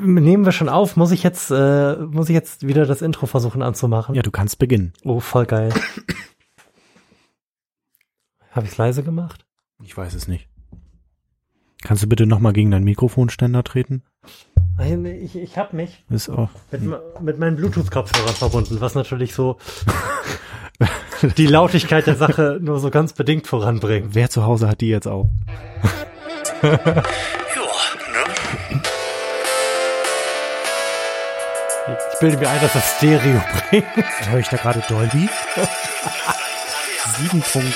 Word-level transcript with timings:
nehmen 0.00 0.44
wir 0.44 0.52
schon 0.52 0.68
auf. 0.68 0.96
Muss 0.96 1.10
ich 1.12 1.22
jetzt, 1.22 1.50
äh, 1.50 1.96
muss 1.96 2.28
ich 2.28 2.34
jetzt 2.34 2.66
wieder 2.66 2.86
das 2.86 3.02
Intro 3.02 3.26
versuchen 3.26 3.62
anzumachen? 3.62 4.14
Ja, 4.14 4.22
du 4.22 4.30
kannst 4.30 4.58
beginnen. 4.58 4.92
Oh, 5.04 5.20
voll 5.20 5.46
geil. 5.46 5.72
Habe 8.50 8.66
ich 8.66 8.76
leise 8.76 9.02
gemacht? 9.02 9.46
Ich 9.82 9.96
weiß 9.96 10.14
es 10.14 10.26
nicht. 10.28 10.48
Kannst 11.82 12.02
du 12.02 12.08
bitte 12.08 12.26
nochmal 12.26 12.52
gegen 12.52 12.70
deinen 12.70 12.84
Mikrofonständer 12.84 13.64
treten? 13.64 14.02
Nein, 14.76 15.04
Ich, 15.06 15.36
ich 15.36 15.56
habe 15.56 15.76
mich 15.76 16.04
Ist 16.10 16.28
auch. 16.28 16.50
mit, 16.70 16.82
me- 16.82 17.02
mit 17.20 17.38
meinen 17.38 17.56
Bluetooth-Kopfhörern 17.56 18.34
verbunden, 18.34 18.80
was 18.80 18.94
natürlich 18.94 19.34
so 19.34 19.56
die 21.38 21.46
Lautigkeit 21.46 22.06
der 22.06 22.16
Sache 22.16 22.58
nur 22.60 22.80
so 22.80 22.90
ganz 22.90 23.12
bedingt 23.12 23.46
voranbringt. 23.46 24.14
Wer 24.14 24.28
zu 24.30 24.44
Hause 24.44 24.68
hat 24.68 24.80
die 24.80 24.88
jetzt 24.88 25.06
auch? 25.08 25.28
Ich 32.12 32.18
bilde 32.20 32.36
mir 32.36 32.48
ein, 32.48 32.60
dass 32.60 32.72
das 32.72 32.96
Stereo 32.96 33.40
bringt. 33.70 33.86
Höre 34.30 34.38
ich 34.38 34.48
da 34.48 34.56
gerade 34.56 34.82
Dolby? 34.88 35.28
Sieben 37.18 37.42
Punkt. 37.42 37.74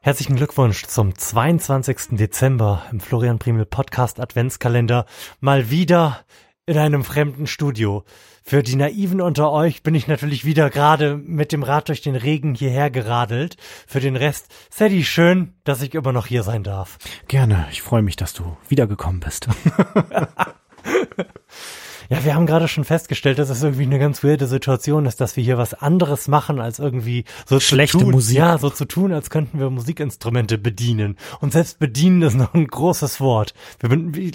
Herzlichen 0.00 0.36
Glückwunsch 0.36 0.84
zum 0.86 1.16
22. 1.16 2.16
Dezember 2.16 2.82
im 2.90 3.00
Florian 3.00 3.38
Primel 3.38 3.66
Podcast 3.66 4.18
Adventskalender. 4.18 5.06
Mal 5.40 5.70
wieder 5.70 6.20
in 6.66 6.78
einem 6.78 7.02
fremden 7.02 7.46
Studio. 7.46 8.04
Für 8.44 8.62
die 8.62 8.76
Naiven 8.76 9.20
unter 9.20 9.50
euch 9.50 9.82
bin 9.82 9.94
ich 9.94 10.06
natürlich 10.06 10.44
wieder 10.44 10.70
gerade 10.70 11.16
mit 11.16 11.52
dem 11.52 11.62
Rad 11.62 11.88
durch 11.88 12.02
den 12.02 12.14
Regen 12.14 12.54
hierher 12.54 12.90
geradelt. 12.90 13.56
Für 13.86 14.00
den 14.00 14.16
Rest, 14.16 14.46
Sadie, 14.70 15.04
schön, 15.04 15.54
dass 15.64 15.82
ich 15.82 15.94
immer 15.94 16.12
noch 16.12 16.26
hier 16.26 16.42
sein 16.42 16.62
darf. 16.62 16.98
Gerne. 17.28 17.66
Ich 17.72 17.82
freue 17.82 18.02
mich, 18.02 18.16
dass 18.16 18.32
du 18.32 18.56
wiedergekommen 18.68 19.20
bist. 19.20 19.48
Ja, 22.12 22.22
wir 22.26 22.34
haben 22.34 22.44
gerade 22.44 22.68
schon 22.68 22.84
festgestellt, 22.84 23.38
dass 23.38 23.48
es 23.48 23.62
irgendwie 23.62 23.84
eine 23.84 23.98
ganz 23.98 24.22
weirde 24.22 24.46
Situation 24.46 25.06
ist, 25.06 25.22
dass 25.22 25.34
wir 25.38 25.42
hier 25.42 25.56
was 25.56 25.72
anderes 25.72 26.28
machen, 26.28 26.60
als 26.60 26.78
irgendwie 26.78 27.24
so 27.46 27.58
Schlechte 27.58 27.96
tun, 27.96 28.10
Musik. 28.10 28.36
Ja, 28.36 28.58
so 28.58 28.68
zu 28.68 28.84
tun, 28.84 29.14
als 29.14 29.30
könnten 29.30 29.58
wir 29.58 29.70
Musikinstrumente 29.70 30.58
bedienen. 30.58 31.16
Und 31.40 31.54
selbst 31.54 31.78
bedienen 31.78 32.20
ist 32.20 32.34
noch 32.34 32.52
ein 32.52 32.66
großes 32.66 33.22
Wort. 33.22 33.54
Wir 33.80 33.90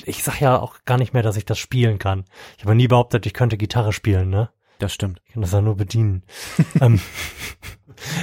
ich 0.08 0.24
sag 0.24 0.42
ja 0.42 0.60
auch 0.60 0.78
gar 0.86 0.98
nicht 0.98 1.14
mehr, 1.14 1.22
dass 1.22 1.38
ich 1.38 1.46
das 1.46 1.60
spielen 1.60 2.00
kann. 2.00 2.26
Ich 2.58 2.64
habe 2.64 2.74
nie 2.74 2.88
behauptet, 2.88 3.28
ich 3.28 3.36
könnte 3.36 3.58
Gitarre 3.58 3.94
spielen, 3.94 4.32
ne? 4.32 4.50
Das 4.80 4.92
stimmt. 4.92 5.22
Ich 5.28 5.34
kann 5.34 5.44
das 5.44 5.52
ja 5.52 5.62
nur 5.62 5.78
bedienen. 5.78 6.24
ähm, 6.82 7.00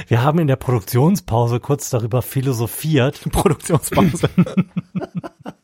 wir 0.09 0.21
haben 0.21 0.39
in 0.39 0.47
der 0.47 0.57
Produktionspause 0.57 1.61
kurz 1.61 1.89
darüber 1.89 2.21
philosophiert. 2.21 3.21
Produktionspause. 3.31 4.29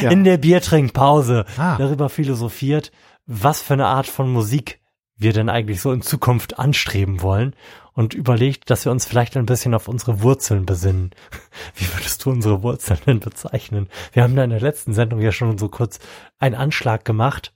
Ja. 0.00 0.10
In 0.10 0.24
der 0.24 0.36
Biertrinkpause 0.38 1.44
Ah. 1.56 1.76
darüber 1.78 2.08
philosophiert, 2.08 2.92
was 3.26 3.62
für 3.62 3.74
eine 3.74 3.86
Art 3.86 4.06
von 4.06 4.30
Musik 4.32 4.80
wir 5.16 5.32
denn 5.32 5.48
eigentlich 5.48 5.80
so 5.80 5.92
in 5.92 6.02
Zukunft 6.02 6.58
anstreben 6.58 7.22
wollen 7.22 7.54
und 7.92 8.14
überlegt, 8.14 8.70
dass 8.70 8.84
wir 8.84 8.90
uns 8.92 9.06
vielleicht 9.06 9.36
ein 9.36 9.46
bisschen 9.46 9.74
auf 9.74 9.86
unsere 9.86 10.22
Wurzeln 10.22 10.66
besinnen. 10.66 11.10
Wie 11.76 11.86
würdest 11.94 12.24
du 12.24 12.30
unsere 12.30 12.62
Wurzeln 12.62 12.98
denn 13.06 13.20
bezeichnen? 13.20 13.88
Wir 14.12 14.22
haben 14.24 14.34
da 14.34 14.42
in 14.42 14.50
der 14.50 14.60
letzten 14.60 14.94
Sendung 14.94 15.20
ja 15.20 15.30
schon 15.30 15.58
so 15.58 15.68
kurz 15.68 16.00
einen 16.38 16.54
Anschlag 16.56 17.04
gemacht 17.04 17.52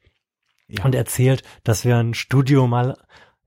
Ja. 0.68 0.84
und 0.84 0.94
erzählt, 0.94 1.42
dass 1.64 1.84
wir 1.84 1.96
ein 1.96 2.14
Studio 2.14 2.66
mal 2.68 2.96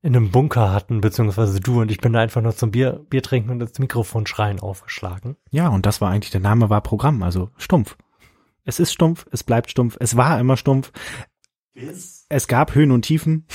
in 0.02 0.16
einem 0.16 0.32
Bunker 0.32 0.72
hatten, 0.74 1.02
beziehungsweise 1.02 1.60
du 1.60 1.82
und 1.82 1.92
ich 1.92 2.00
bin 2.00 2.14
da 2.14 2.20
einfach 2.20 2.42
nur 2.42 2.56
zum 2.56 2.72
Bier, 2.72 3.02
Bier 3.10 3.22
trinken 3.22 3.50
und 3.52 3.62
ins 3.62 3.80
Mikrofon 3.80 4.26
schreien 4.28 4.60
aufgeschlagen. 4.60 5.36
Ja, 5.52 5.68
und 5.70 5.86
das 5.86 6.00
war 6.02 6.10
eigentlich, 6.10 6.32
der 6.32 6.40
Name 6.42 6.70
war 6.70 6.82
Programm, 6.82 7.22
also 7.24 7.50
stumpf. 7.58 7.98
Es 8.66 8.80
ist 8.80 8.94
stumpf, 8.94 9.26
es 9.32 9.44
bleibt 9.44 9.70
stumpf, 9.72 9.98
es 10.00 10.16
war 10.16 10.40
immer 10.40 10.58
stumpf. 10.58 10.92
Es 12.30 12.48
gab 12.48 12.76
Höhen 12.76 12.92
und 12.92 13.04
Tiefen. 13.04 13.46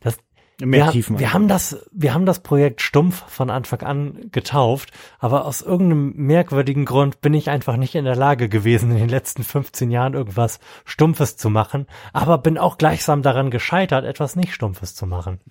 Das, 0.00 0.18
Mehr 0.64 0.86
wir, 0.86 0.92
Tiefen. 0.92 1.18
Wir 1.18 1.34
haben 1.34 1.48
das, 1.48 1.86
wir 1.92 2.14
haben 2.14 2.24
das 2.24 2.40
Projekt 2.40 2.80
Stumpf 2.80 3.28
von 3.28 3.50
Anfang 3.50 3.82
an 3.82 4.30
getauft, 4.32 4.90
aber 5.18 5.44
aus 5.44 5.60
irgendeinem 5.60 6.14
merkwürdigen 6.16 6.86
Grund 6.86 7.20
bin 7.20 7.34
ich 7.34 7.50
einfach 7.50 7.76
nicht 7.76 7.94
in 7.94 8.06
der 8.06 8.16
Lage 8.16 8.48
gewesen, 8.48 8.90
in 8.90 8.96
den 8.96 9.10
letzten 9.10 9.44
15 9.44 9.90
Jahren 9.90 10.14
irgendwas 10.14 10.58
Stumpfes 10.86 11.36
zu 11.36 11.50
machen, 11.50 11.86
aber 12.14 12.38
bin 12.38 12.56
auch 12.56 12.78
gleichsam 12.78 13.20
daran 13.20 13.50
gescheitert, 13.50 14.06
etwas 14.06 14.34
nicht 14.34 14.54
Stumpfes 14.54 14.94
zu 14.94 15.06
machen. 15.06 15.40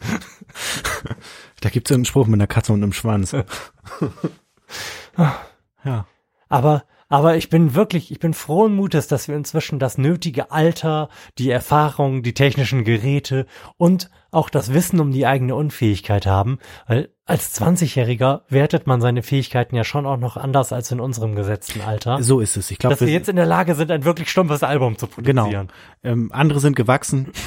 Da 1.61 1.69
gibt's 1.69 1.89
so 1.89 1.95
einen 1.95 2.05
Spruch 2.05 2.27
mit 2.27 2.35
einer 2.35 2.47
Katze 2.47 2.73
und 2.73 2.83
einem 2.83 2.93
Schwanz. 2.93 3.31
ja. 5.17 6.07
Aber, 6.49 6.83
aber 7.09 7.35
ich 7.35 7.49
bin 7.49 7.75
wirklich, 7.75 8.11
ich 8.11 8.19
bin 8.19 8.33
frohen 8.33 8.75
Mutes, 8.75 9.07
dass 9.07 9.27
wir 9.27 9.35
inzwischen 9.35 9.79
das 9.79 9.97
nötige 9.97 10.51
Alter, 10.51 11.09
die 11.38 11.49
Erfahrung, 11.49 12.23
die 12.23 12.33
technischen 12.33 12.83
Geräte 12.83 13.45
und 13.77 14.09
auch 14.31 14.49
das 14.49 14.73
Wissen 14.73 14.99
um 14.99 15.11
die 15.11 15.25
eigene 15.25 15.55
Unfähigkeit 15.55 16.25
haben, 16.25 16.59
weil 16.88 17.09
als 17.25 17.59
20-Jähriger 17.59 18.41
wertet 18.49 18.85
man 18.85 19.01
seine 19.01 19.23
Fähigkeiten 19.23 19.75
ja 19.75 19.83
schon 19.83 20.05
auch 20.05 20.17
noch 20.17 20.38
anders 20.38 20.73
als 20.73 20.91
in 20.91 20.99
unserem 20.99 21.35
gesetzten 21.35 21.81
Alter. 21.81 22.21
So 22.21 22.39
ist 22.39 22.55
es. 22.55 22.69
Ich 22.69 22.77
glaube, 22.77 22.95
dass 22.95 23.05
wir 23.05 23.13
jetzt 23.13 23.29
in 23.29 23.35
der 23.35 23.47
Lage 23.47 23.73
sind, 23.73 23.89
ein 23.91 24.03
wirklich 24.03 24.29
stumpfes 24.29 24.61
Album 24.61 24.97
zu 24.97 25.07
genau. 25.07 25.43
produzieren. 25.43 25.69
Ähm, 26.03 26.29
andere 26.33 26.59
sind 26.59 26.75
gewachsen. 26.75 27.31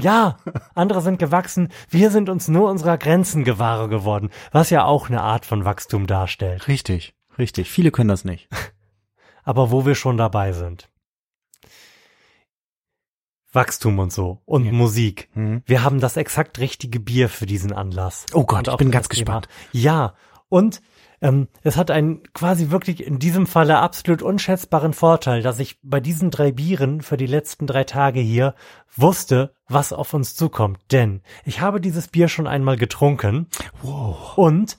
Ja, 0.00 0.36
andere 0.74 1.00
sind 1.00 1.18
gewachsen. 1.18 1.68
Wir 1.88 2.10
sind 2.10 2.28
uns 2.28 2.46
nur 2.46 2.70
unserer 2.70 2.98
Grenzen 2.98 3.42
gewahre 3.42 3.88
geworden, 3.88 4.30
was 4.52 4.70
ja 4.70 4.84
auch 4.84 5.08
eine 5.08 5.22
Art 5.22 5.44
von 5.44 5.64
Wachstum 5.64 6.06
darstellt. 6.06 6.68
Richtig, 6.68 7.14
richtig. 7.38 7.70
Viele 7.70 7.90
können 7.90 8.08
das 8.08 8.24
nicht. 8.24 8.48
aber 9.48 9.70
wo 9.70 9.86
wir 9.86 9.94
schon 9.94 10.18
dabei 10.18 10.52
sind. 10.52 10.90
Wachstum 13.50 13.98
und 13.98 14.12
so 14.12 14.42
und 14.44 14.66
Ja. 14.66 14.72
Musik. 14.72 15.30
Mhm. 15.34 15.62
Wir 15.64 15.82
haben 15.82 16.00
das 16.00 16.18
exakt 16.18 16.58
richtige 16.58 17.00
Bier 17.00 17.30
für 17.30 17.46
diesen 17.46 17.72
Anlass. 17.72 18.26
Oh 18.34 18.44
Gott, 18.44 18.68
ich 18.68 18.76
bin 18.76 18.90
ganz 18.90 19.08
Thema. 19.08 19.24
gespannt. 19.40 19.48
Ja, 19.72 20.14
und 20.50 20.82
ähm, 21.22 21.48
es 21.62 21.78
hat 21.78 21.90
einen 21.90 22.22
quasi 22.34 22.68
wirklich 22.70 23.02
in 23.04 23.18
diesem 23.18 23.46
Falle 23.46 23.78
absolut 23.78 24.20
unschätzbaren 24.20 24.92
Vorteil, 24.92 25.40
dass 25.40 25.60
ich 25.60 25.78
bei 25.82 25.98
diesen 25.98 26.30
drei 26.30 26.52
Bieren 26.52 27.00
für 27.00 27.16
die 27.16 27.26
letzten 27.26 27.66
drei 27.66 27.84
Tage 27.84 28.20
hier 28.20 28.54
wusste, 28.96 29.54
was 29.66 29.94
auf 29.94 30.12
uns 30.12 30.34
zukommt. 30.34 30.78
Denn 30.92 31.22
ich 31.46 31.62
habe 31.62 31.80
dieses 31.80 32.08
Bier 32.08 32.28
schon 32.28 32.46
einmal 32.46 32.76
getrunken 32.76 33.46
Wow. 33.80 34.36
und 34.36 34.78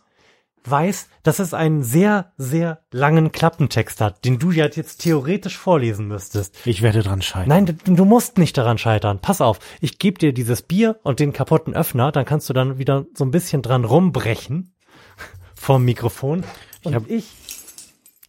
weiß, 0.66 1.08
dass 1.24 1.40
es 1.40 1.54
einen 1.54 1.84
sehr, 1.84 2.32
sehr 2.38 2.80
langen 2.92 3.32
Klappentext 3.32 4.02
hat, 4.02 4.26
den 4.26 4.40
du 4.40 4.52
ja 4.52 4.66
jetzt 4.66 5.02
theoretisch 5.02 5.58
vorlesen 5.58 6.08
müsstest. 6.08 6.56
Ich 6.66 6.82
werde 6.82 7.02
dran 7.04 7.22
scheitern. 7.22 7.50
Nein, 7.50 7.66
du, 7.66 7.74
du 7.96 8.06
musst 8.06 8.38
nicht 8.38 8.58
daran 8.58 8.78
scheitern. 8.78 9.20
Pass 9.20 9.42
auf, 9.42 9.60
ich 9.82 10.00
gebe 10.00 10.20
dir 10.20 10.34
dieses 10.34 10.62
Bier 10.62 11.00
und 11.04 11.20
den 11.20 11.34
kaputten 11.34 11.74
Öffner, 11.74 12.12
dann 12.12 12.26
kannst 12.26 12.50
du 12.50 12.54
dann 12.54 12.78
wieder 12.78 13.06
so 13.14 13.24
ein 13.26 13.32
bisschen 13.32 13.62
dran 13.62 13.86
rumbrechen 13.86 14.74
vorm 15.56 15.86
Mikrofon. 15.86 16.44
Und 16.84 16.96
hab- 16.96 17.10
ich 17.10 17.26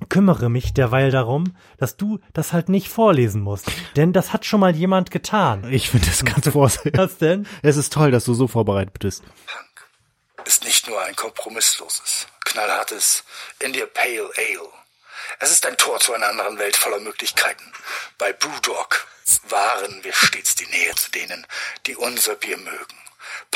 kümmere 0.09 0.49
mich 0.49 0.73
derweil 0.73 1.11
darum, 1.11 1.53
dass 1.77 1.97
du 1.99 2.21
das 2.33 2.55
halt 2.55 2.71
nicht 2.71 2.89
vorlesen 2.89 3.43
musst. 3.43 3.71
Denn 3.97 4.15
das 4.15 4.33
hat 4.33 4.47
schon 4.47 4.61
mal 4.61 4.75
jemand 4.75 5.11
getan. 5.11 5.71
Ich 5.71 5.91
finde 5.91 6.07
das 6.07 6.25
ganz 6.25 6.49
vorsichtig. 6.49 6.95
Was 6.97 7.19
denn? 7.19 7.47
Es 7.63 7.77
ist 7.77 7.93
toll, 7.93 8.11
dass 8.11 8.25
du 8.25 8.33
so 8.33 8.49
vorbereitet 8.49 8.99
bist. 8.99 9.23
Nicht 10.81 10.89
nur 10.89 11.03
ein 11.03 11.15
kompromissloses, 11.15 12.27
knallhartes 12.47 13.23
India 13.59 13.85
Pale 13.85 14.31
Ale. 14.35 14.73
Es 15.39 15.51
ist 15.51 15.67
ein 15.67 15.77
Tor 15.77 16.01
zu 16.01 16.15
einer 16.15 16.29
anderen 16.29 16.57
Welt 16.57 16.75
voller 16.75 17.01
Möglichkeiten. 17.01 17.71
Bei 18.17 18.33
Brewdog 18.33 19.07
wahren 19.51 20.03
wir 20.03 20.15
stets 20.15 20.55
die 20.55 20.65
Nähe 20.65 20.95
zu 20.95 21.11
denen, 21.11 21.47
die 21.85 21.97
unser 21.97 22.35
Bier 22.35 22.57
mögen. 22.57 22.99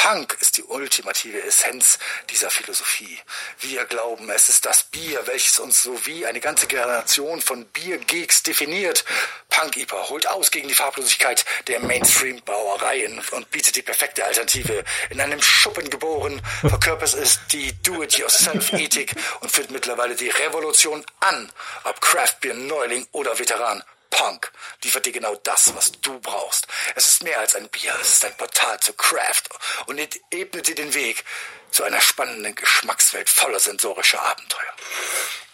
Punk 0.05 0.37
ist 0.39 0.59
die 0.59 0.65
ultimative 0.65 1.43
Essenz 1.45 1.99
dieser 2.29 2.51
Philosophie. 2.51 3.19
Wir 3.61 3.87
glauben, 3.87 4.29
es 4.29 4.51
ist 4.51 4.67
das 4.67 4.83
Bier, 4.83 5.27
welches 5.27 5.59
uns 5.59 5.83
sowie 5.83 6.27
eine 6.27 6.41
ganze 6.41 6.67
Generation 6.67 7.41
von 7.41 7.65
Biergeeks 7.65 8.43
definiert. 8.43 9.07
Punk 9.49 9.79
IPA 9.79 10.11
holt 10.11 10.27
aus 10.27 10.51
gegen 10.51 10.69
die 10.69 10.75
Farblosigkeit 10.75 11.47
der 11.69 11.81
Mainstream-Brauereien 11.81 13.19
und 13.31 13.51
bietet 13.51 13.77
die 13.77 13.83
perfekte 13.83 14.27
Alternative. 14.27 14.85
In 15.09 15.23
einem 15.23 15.41
Schuppen 15.41 15.89
geboren, 15.89 16.43
verkörpert 16.61 17.15
es 17.15 17.39
die 17.51 17.73
Do-it-yourself-Ethik 17.83 19.15
und 19.41 19.51
führt 19.51 19.71
mittlerweile 19.71 20.17
die 20.17 20.29
Revolution 20.29 21.03
an. 21.21 21.51
Ob 21.85 22.03
Craftbeer, 22.03 22.53
Neuling 22.53 23.07
oder 23.13 23.39
Veteran. 23.39 23.83
Punk 24.15 24.53
liefert 24.85 25.07
dir 25.07 25.13
genau 25.13 25.35
das, 25.43 25.75
was 25.75 25.91
du 25.91 26.21
brauchst. 26.21 26.69
Es 26.95 27.07
ist 27.07 27.25
mehr 27.25 27.41
als 27.41 27.57
ein 27.57 27.69
Bier, 27.69 27.93
es 28.01 28.15
ist 28.15 28.25
ein 28.25 28.37
Portal 28.37 28.79
zu 28.79 28.93
Craft 28.93 29.49
und 29.87 29.99
ebnet 30.31 30.69
dir 30.69 30.77
den 30.77 30.95
Weg 30.95 31.25
zu 31.73 31.83
einer 31.83 32.01
spannenden 32.01 32.55
Geschmackswelt 32.55 33.29
voller 33.29 33.59
sensorischer 33.59 34.23
Abenteuer. 34.23 34.73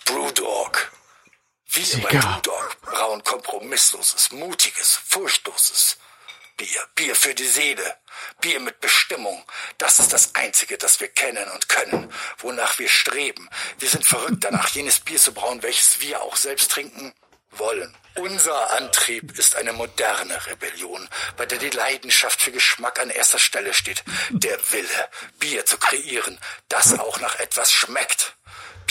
Brewdog. 0.05 0.93
Wir 1.69 1.83
bei 1.83 2.11
Sieger. 2.11 2.21
Brewdog 2.21 2.81
brauen 2.83 3.25
kompromissloses, 3.25 4.33
mutiges, 4.33 4.95
furchtloses 5.09 5.97
Bier. 6.59 6.87
Bier 6.95 7.17
für 7.17 7.35
die 7.35 7.49
Seele. 7.49 7.97
Bier 8.43 8.61
mit 8.61 8.81
Bestimmung. 8.81 9.43
Das 9.79 10.01
ist 10.01 10.13
das 10.13 10.35
Einzige, 10.35 10.77
das 10.77 11.01
wir 11.01 11.09
kennen 11.09 11.49
und 11.49 11.71
können, 11.71 12.13
wonach 12.39 12.79
wir 12.79 12.91
streben. 12.91 13.49
Wir 13.79 13.89
sind 13.89 14.07
verrückt 14.07 14.45
danach, 14.45 14.69
jenes 14.69 15.01
Bier 15.01 15.19
zu 15.19 15.33
brauen, 15.33 15.63
welches 15.63 16.01
wir 16.01 16.21
auch 16.21 16.37
selbst 16.37 16.71
trinken 16.71 17.15
wollen. 17.53 17.95
Unser 18.17 18.71
Antrieb 18.73 19.39
ist 19.39 19.57
eine 19.57 19.73
moderne 19.73 20.47
Rebellion, 20.47 21.09
bei 21.37 21.47
der 21.47 21.59
die 21.59 21.71
Leidenschaft 21.71 22.43
für 22.43 22.51
Geschmack 22.51 22.99
an 22.99 23.09
erster 23.09 23.39
Stelle 23.39 23.73
steht. 23.73 24.03
Der 24.31 24.59
Wille, 24.73 25.09
Bier 25.39 25.65
zu 25.65 25.79
kreieren, 25.79 26.39
das 26.69 26.99
auch 26.99 27.21
nach 27.21 27.39
etwas 27.39 27.73
schmeckt. 27.73 28.35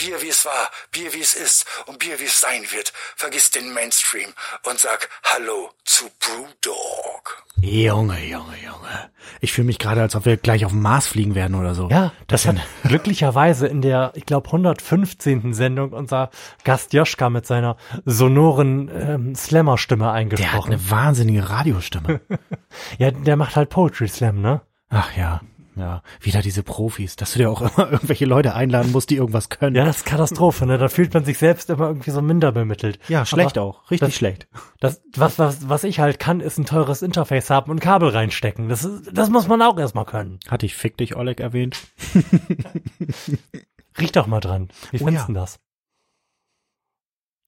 Bier 0.00 0.22
wie 0.22 0.28
es 0.28 0.46
war, 0.46 0.70
Bier 0.92 1.12
wie 1.12 1.20
es 1.20 1.34
ist 1.34 1.66
und 1.86 1.98
Bier 1.98 2.18
wie 2.20 2.24
es 2.24 2.40
sein 2.40 2.62
wird. 2.72 2.90
Vergiss 3.16 3.50
den 3.50 3.74
Mainstream 3.74 4.30
und 4.66 4.78
sag 4.78 5.10
Hallo 5.24 5.70
zu 5.84 6.06
Brewdog. 6.18 7.44
Junge, 7.60 8.18
Junge, 8.24 8.56
Junge. 8.64 9.10
Ich 9.42 9.52
fühle 9.52 9.66
mich 9.66 9.78
gerade, 9.78 10.00
als 10.00 10.16
ob 10.16 10.24
wir 10.24 10.38
gleich 10.38 10.64
auf 10.64 10.72
den 10.72 10.80
Mars 10.80 11.06
fliegen 11.06 11.34
werden 11.34 11.54
oder 11.54 11.74
so. 11.74 11.90
Ja, 11.90 12.12
das 12.28 12.46
hat 12.46 12.56
glücklicherweise 12.84 13.66
in 13.66 13.82
der, 13.82 14.12
ich 14.14 14.24
glaube, 14.24 14.46
115. 14.46 15.52
Sendung 15.52 15.92
unser 15.92 16.30
Gast 16.64 16.94
Joschka 16.94 17.28
mit 17.28 17.46
seiner 17.46 17.76
sonoren 18.06 18.90
ähm, 18.94 19.34
Slammer-Stimme 19.34 20.04
Der 20.04 20.12
hat 20.12 20.16
eingesprochen. 20.18 20.72
eine 20.72 20.90
wahnsinnige 20.90 21.50
Radiostimme. 21.50 22.22
ja, 22.98 23.10
der 23.10 23.36
macht 23.36 23.54
halt 23.56 23.68
Poetry 23.68 24.08
Slam, 24.08 24.40
ne? 24.40 24.62
Ach 24.88 25.14
ja, 25.14 25.42
ja. 25.76 26.02
Wieder 26.20 26.42
diese 26.42 26.62
Profis, 26.62 27.16
dass 27.16 27.32
du 27.32 27.38
dir 27.38 27.50
auch 27.50 27.60
immer 27.76 27.92
irgendwelche 27.92 28.24
Leute 28.26 28.54
einladen 28.54 28.92
musst, 28.92 29.10
die 29.10 29.16
irgendwas 29.16 29.48
können. 29.48 29.76
Ja, 29.76 29.84
das 29.84 29.98
ist 29.98 30.04
Katastrophe, 30.06 30.66
ne? 30.66 30.78
Da 30.78 30.88
fühlt 30.88 31.14
man 31.14 31.24
sich 31.24 31.38
selbst 31.38 31.70
immer 31.70 31.86
irgendwie 31.88 32.10
so 32.10 32.20
minder 32.22 32.52
bemittelt. 32.52 32.98
Ja, 33.08 33.24
schlecht 33.24 33.58
Aber 33.58 33.66
auch. 33.66 33.90
Richtig 33.90 34.08
das- 34.08 34.14
schlecht. 34.16 34.48
Das, 34.80 35.02
was, 35.14 35.38
was, 35.38 35.68
was 35.68 35.84
ich 35.84 36.00
halt 36.00 36.18
kann, 36.18 36.40
ist 36.40 36.58
ein 36.58 36.66
teures 36.66 37.02
Interface 37.02 37.50
haben 37.50 37.70
und 37.70 37.80
Kabel 37.80 38.08
reinstecken. 38.10 38.68
Das, 38.68 38.84
ist, 38.84 39.10
das 39.16 39.30
muss 39.30 39.46
man 39.48 39.62
auch 39.62 39.78
erstmal 39.78 40.06
können. 40.06 40.40
Hatte 40.48 40.66
ich 40.66 40.74
Fick 40.74 40.96
dich, 40.96 41.16
Oleg, 41.16 41.40
erwähnt? 41.40 41.78
Riech 43.98 44.12
doch 44.12 44.26
mal 44.26 44.40
dran. 44.40 44.68
Wie 44.90 44.96
Oh 45.00 45.04
findest 45.06 45.24
ja. 45.24 45.26
du 45.26 45.32
das? 45.34 45.60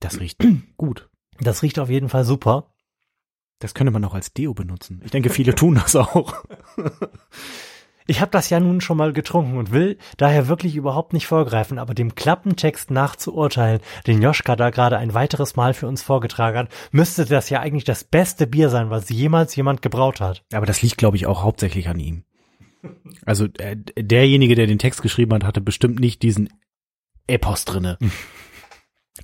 Das 0.00 0.20
riecht 0.20 0.38
gut. 0.76 1.08
Das 1.40 1.62
riecht 1.62 1.78
auf 1.78 1.88
jeden 1.88 2.08
Fall 2.08 2.25
super. 2.25 2.68
Das 3.58 3.75
könnte 3.75 3.92
man 3.92 4.04
auch 4.04 4.14
als 4.14 4.32
Deo 4.32 4.54
benutzen. 4.54 5.00
Ich 5.04 5.12
denke, 5.12 5.30
viele 5.30 5.54
tun 5.54 5.76
das 5.76 5.94
auch. 5.96 6.34
Ich 8.06 8.20
habe 8.20 8.31
das 8.31 8.50
ja 8.50 8.60
nun 8.60 8.81
schon 8.81 8.96
mal 8.96 9.12
getrunken 9.12 9.56
und 9.56 9.70
will 9.70 9.99
daher 10.16 10.49
wirklich 10.49 10.76
überhaupt 10.76 11.12
nicht 11.12 11.26
vorgreifen, 11.26 11.78
aber 11.78 11.94
dem 11.94 12.14
Klappentext 12.14 12.90
nach 12.90 13.16
zu 13.16 13.34
urteilen, 13.34 13.81
den 14.06 14.22
Joschka 14.22 14.56
da 14.56 14.70
gerade 14.70 14.99
ein 14.99 15.14
weiteres 15.14 15.56
Mal 15.56 15.75
für 15.75 15.87
uns 15.87 16.02
vorgetragen 16.02 16.58
hat, 16.58 16.69
müsste 16.90 17.25
das 17.25 17.50
ja 17.50 17.60
eigentlich 17.60 17.84
das 17.84 18.04
beste 18.04 18.46
Bier 18.46 18.69
sein, 18.69 18.90
was 18.90 19.08
jemals 19.08 19.54
jemand 19.56 19.82
gebraut 19.82 20.20
hat. 20.20 20.44
Aber 20.52 20.66
das 20.66 20.82
liegt, 20.82 20.99
glaube 20.99 21.16
ich, 21.16 21.26
auch 21.26 21.43
hauptsächlich 21.43 21.88
an 21.88 21.99
ihm. 21.99 22.25
Also 23.25 23.46
äh, 23.58 23.76
derjenige, 23.96 24.54
der 24.54 24.66
den 24.66 24.78
Text 24.78 25.02
geschrieben 25.02 25.32
hat, 25.34 25.44
hatte 25.44 25.60
bestimmt 25.60 26.00
nicht 26.00 26.22
diesen 26.22 26.49
Epos 27.26 27.64
drinne. 27.64 27.99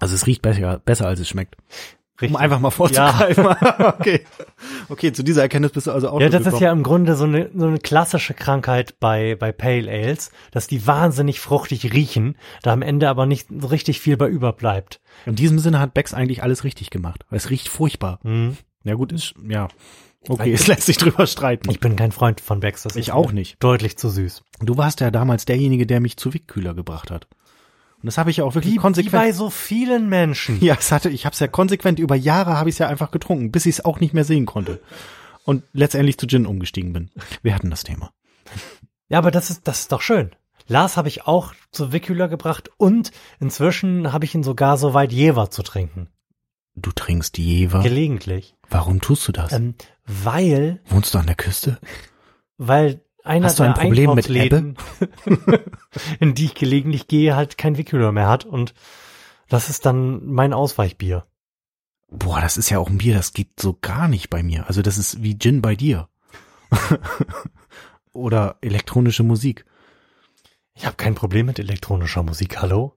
Also 0.01 0.15
es 0.15 0.27
riecht 0.27 0.43
besser, 0.43 0.79
besser 0.79 1.07
als 1.07 1.19
es 1.19 1.29
schmeckt. 1.29 1.57
Um 2.21 2.37
einfach 2.37 2.59
mal 2.59 2.71
vorzugreifen. 2.71 3.47
okay. 3.79 4.25
Okay, 4.89 5.13
zu 5.13 5.23
dieser 5.23 5.43
Erkenntnis 5.43 5.73
bist 5.73 5.87
du 5.87 5.93
also 5.93 6.09
auch 6.11 6.21
Ja, 6.21 6.29
das 6.29 6.47
ist 6.47 6.61
ja 6.61 6.73
im 6.73 6.83
Grunde 6.83 7.15
so 7.15 7.25
eine, 7.25 7.51
so 7.55 7.67
eine 7.67 7.79
klassische 7.79 8.35
Krankheit 8.35 8.99
bei, 8.99 9.37
bei 9.37 9.53
Pale 9.53 9.91
Ales, 9.91 10.33
dass 10.51 10.67
die 10.67 10.87
wahnsinnig 10.87 11.41
fruchtig 11.41 11.93
riechen, 11.93 12.37
da 12.63 12.73
am 12.73 12.83
Ende 12.83 13.09
aber 13.09 13.27
nicht 13.27 13.49
so 13.57 13.69
richtig 13.69 14.01
viel 14.01 14.17
bei 14.17 14.29
überbleibt. 14.29 15.01
In 15.27 15.37
diesem 15.37 15.59
Sinne 15.59 15.79
hat 15.79 15.95
Becks 15.95 16.15
eigentlich 16.15 16.43
alles 16.43 16.65
richtig 16.65 16.91
gemacht. 16.91 17.25
weil 17.31 17.37
Es 17.37 17.51
riecht 17.51 17.69
furchtbar. 17.69 18.19
Hm. 18.23 18.57
Ja 18.85 18.95
gut, 18.95 19.13
ist, 19.13 19.35
ja. 19.49 19.69
Okay, 20.27 20.53
es 20.53 20.67
lässt 20.67 20.83
sich 20.83 20.97
drüber 20.97 21.27
streiten. 21.27 21.71
Ich 21.71 21.81
bin 21.81 21.97
kein 21.97 22.13
Freund 22.13 22.41
von 22.41 22.61
Becks, 22.61 22.83
das 22.83 22.97
Ich 22.97 23.09
ist 23.09 23.15
auch 23.15 23.33
nicht. 23.33 23.63
Deutlich 23.63 23.97
zu 23.97 24.09
süß. 24.09 24.43
Du 24.61 24.77
warst 24.77 25.01
ja 25.01 25.11
damals 25.11 25.45
derjenige, 25.45 25.87
der 25.87 26.01
mich 26.01 26.17
zu 26.17 26.35
Wickkühler 26.35 26.75
gebracht 26.75 27.11
hat. 27.11 27.29
Und 28.01 28.07
das 28.07 28.17
habe 28.19 28.31
ich 28.31 28.37
ja 28.39 28.45
auch 28.45 28.55
wirklich 28.55 28.73
Wie, 28.75 28.79
wie 28.79 28.81
konsequent. 28.81 29.13
bei 29.13 29.33
so 29.33 29.51
vielen 29.51 30.09
Menschen. 30.09 30.59
Ja, 30.63 30.77
es 30.79 30.93
hatte, 30.93 31.09
ich 31.11 31.25
habe 31.27 31.35
es 31.35 31.41
ja 31.41 31.49
konsequent 31.49 31.99
über 31.99 32.15
Jahre 32.15 32.57
habe 32.57 32.69
ich 32.69 32.75
es 32.77 32.79
ja 32.79 32.89
einfach 32.89 33.11
getrunken, 33.11 33.51
bis 33.51 33.67
ich 33.67 33.77
es 33.77 33.85
auch 33.85 33.99
nicht 34.01 34.15
mehr 34.15 34.25
sehen 34.25 34.47
konnte. 34.47 34.81
Und 35.45 35.65
letztendlich 35.73 36.19
zu 36.19 36.27
Gin 36.27 36.47
umgestiegen 36.47 36.93
bin. 36.93 37.11
Wir 37.43 37.55
hatten 37.55 37.71
das 37.71 37.83
Thema. 37.85 38.13
Ja, 39.09 39.19
aber 39.19 39.31
das 39.31 39.51
ist, 39.51 39.67
das 39.67 39.81
ist 39.81 39.93
doch 39.93 40.03
schön. 40.03 40.31
Lars 40.67 40.97
habe 40.99 41.09
ich 41.09 41.27
auch 41.27 41.55
zu 41.73 41.93
Wickhüler 41.93 42.29
gebracht 42.29 42.71
und 42.77 43.11
inzwischen 43.41 44.13
habe 44.13 44.27
ich 44.27 44.35
ihn 44.35 44.43
sogar 44.43 44.77
so 44.77 44.93
weit 44.93 45.13
Jever 45.13 45.51
zu 45.51 45.63
trinken. 45.63 46.09
Du 46.77 46.93
trinkst 46.93 47.39
Jever. 47.39 47.83
Gelegentlich. 47.83 48.55
Warum 48.69 49.01
tust 49.01 49.27
du 49.27 49.33
das? 49.33 49.51
Ähm, 49.53 49.75
weil, 50.07 50.81
Wohnst 50.87 51.15
du 51.15 51.19
an 51.19 51.27
der 51.27 51.35
Küste? 51.35 51.79
weil 52.59 53.01
einer 53.29 53.47
Hast 53.47 53.59
du 53.59 53.63
ein 53.63 53.75
Problem 53.75 54.15
mit 54.15 54.29
Einkaufsläden, 54.29 54.77
in 56.21 56.35
die 56.35 56.47
ich 56.47 56.55
gelegentlich 56.55 57.07
gehe, 57.07 57.37
halt 57.37 57.59
kein 57.59 57.77
Wickhüler 57.77 58.13
mehr 58.13 58.29
hat 58.29 58.45
und 58.45 58.75
das 59.49 59.71
ist 59.71 59.87
dann 59.87 60.27
mein 60.27 60.53
Ausweichbier. 60.53 61.27
Boah, 62.11 62.41
das 62.41 62.57
ist 62.57 62.71
ja 62.71 62.79
auch 62.79 62.89
ein 62.89 62.99
Bier, 62.99 63.15
das 63.15 63.33
geht 63.33 63.61
so 63.61 63.77
gar 63.81 64.09
nicht 64.09 64.31
bei 64.31 64.43
mir. 64.43 64.67
Also 64.67 64.83
das 64.83 64.99
ist 64.99 65.23
wie 65.23 65.39
Gin 65.39 65.61
bei 65.61 65.77
dir. 65.77 66.09
Oder 68.13 68.57
elektronische 68.63 69.23
Musik. 69.23 69.65
Ich 70.75 70.87
habe 70.87 70.97
kein 70.97 71.15
Problem 71.15 71.47
mit 71.47 71.59
elektronischer 71.59 72.23
Musik, 72.23 72.61
hallo? 72.61 72.97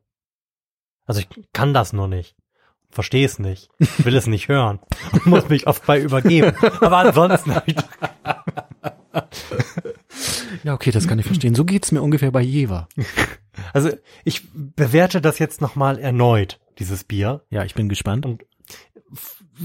Also 1.05 1.21
ich 1.21 1.27
kann 1.51 1.73
das 1.73 1.93
nur 1.93 2.07
nicht. 2.07 2.35
Verstehe 2.89 3.25
es 3.25 3.39
nicht. 3.39 3.69
Will 3.99 4.15
es 4.15 4.27
nicht 4.27 4.49
hören. 4.49 4.79
Muss 5.25 5.49
mich 5.49 5.67
oft 5.67 5.85
bei 5.85 5.99
übergeben. 5.99 6.55
Aber 6.81 6.97
ansonsten 6.97 7.53
Ja, 10.63 10.73
okay, 10.73 10.91
das 10.91 11.07
kann 11.07 11.19
ich 11.19 11.25
verstehen. 11.25 11.55
So 11.55 11.65
geht's 11.65 11.91
mir 11.91 12.01
ungefähr 12.01 12.31
bei 12.31 12.41
Jever. 12.41 12.87
Also 13.73 13.89
ich 14.23 14.43
bewerte 14.53 15.19
das 15.19 15.37
jetzt 15.37 15.59
nochmal 15.59 15.99
erneut, 15.99 16.61
dieses 16.79 17.03
Bier. 17.03 17.41
Ja, 17.49 17.65
ich 17.65 17.75
bin 17.75 17.89
gespannt. 17.89 18.25
Und 18.25 18.45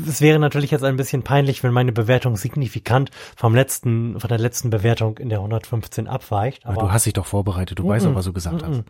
es 0.07 0.21
wäre 0.21 0.39
natürlich 0.39 0.73
jetzt 0.73 0.83
ein 0.83 0.97
bisschen 0.97 1.23
peinlich, 1.23 1.63
wenn 1.63 1.73
meine 1.73 1.93
Bewertung 1.93 2.37
signifikant 2.37 3.11
vom 3.37 3.55
letzten, 3.55 4.19
von 4.19 4.29
der 4.29 4.39
letzten 4.39 4.71
Bewertung 4.71 5.19
in 5.19 5.29
der 5.29 5.39
115 5.39 6.09
abweicht. 6.09 6.67
Aber 6.67 6.75
Aber 6.75 6.89
du 6.89 6.93
hast 6.93 7.07
dich 7.07 7.13
doch 7.13 7.27
vorbereitet. 7.27 7.79
Du 7.79 7.87
weißt 7.87 8.07
doch, 8.07 8.15
was 8.15 8.25
du 8.25 8.33
gesagt 8.33 8.65
hast. 8.65 8.79
Mhm. 8.79 8.85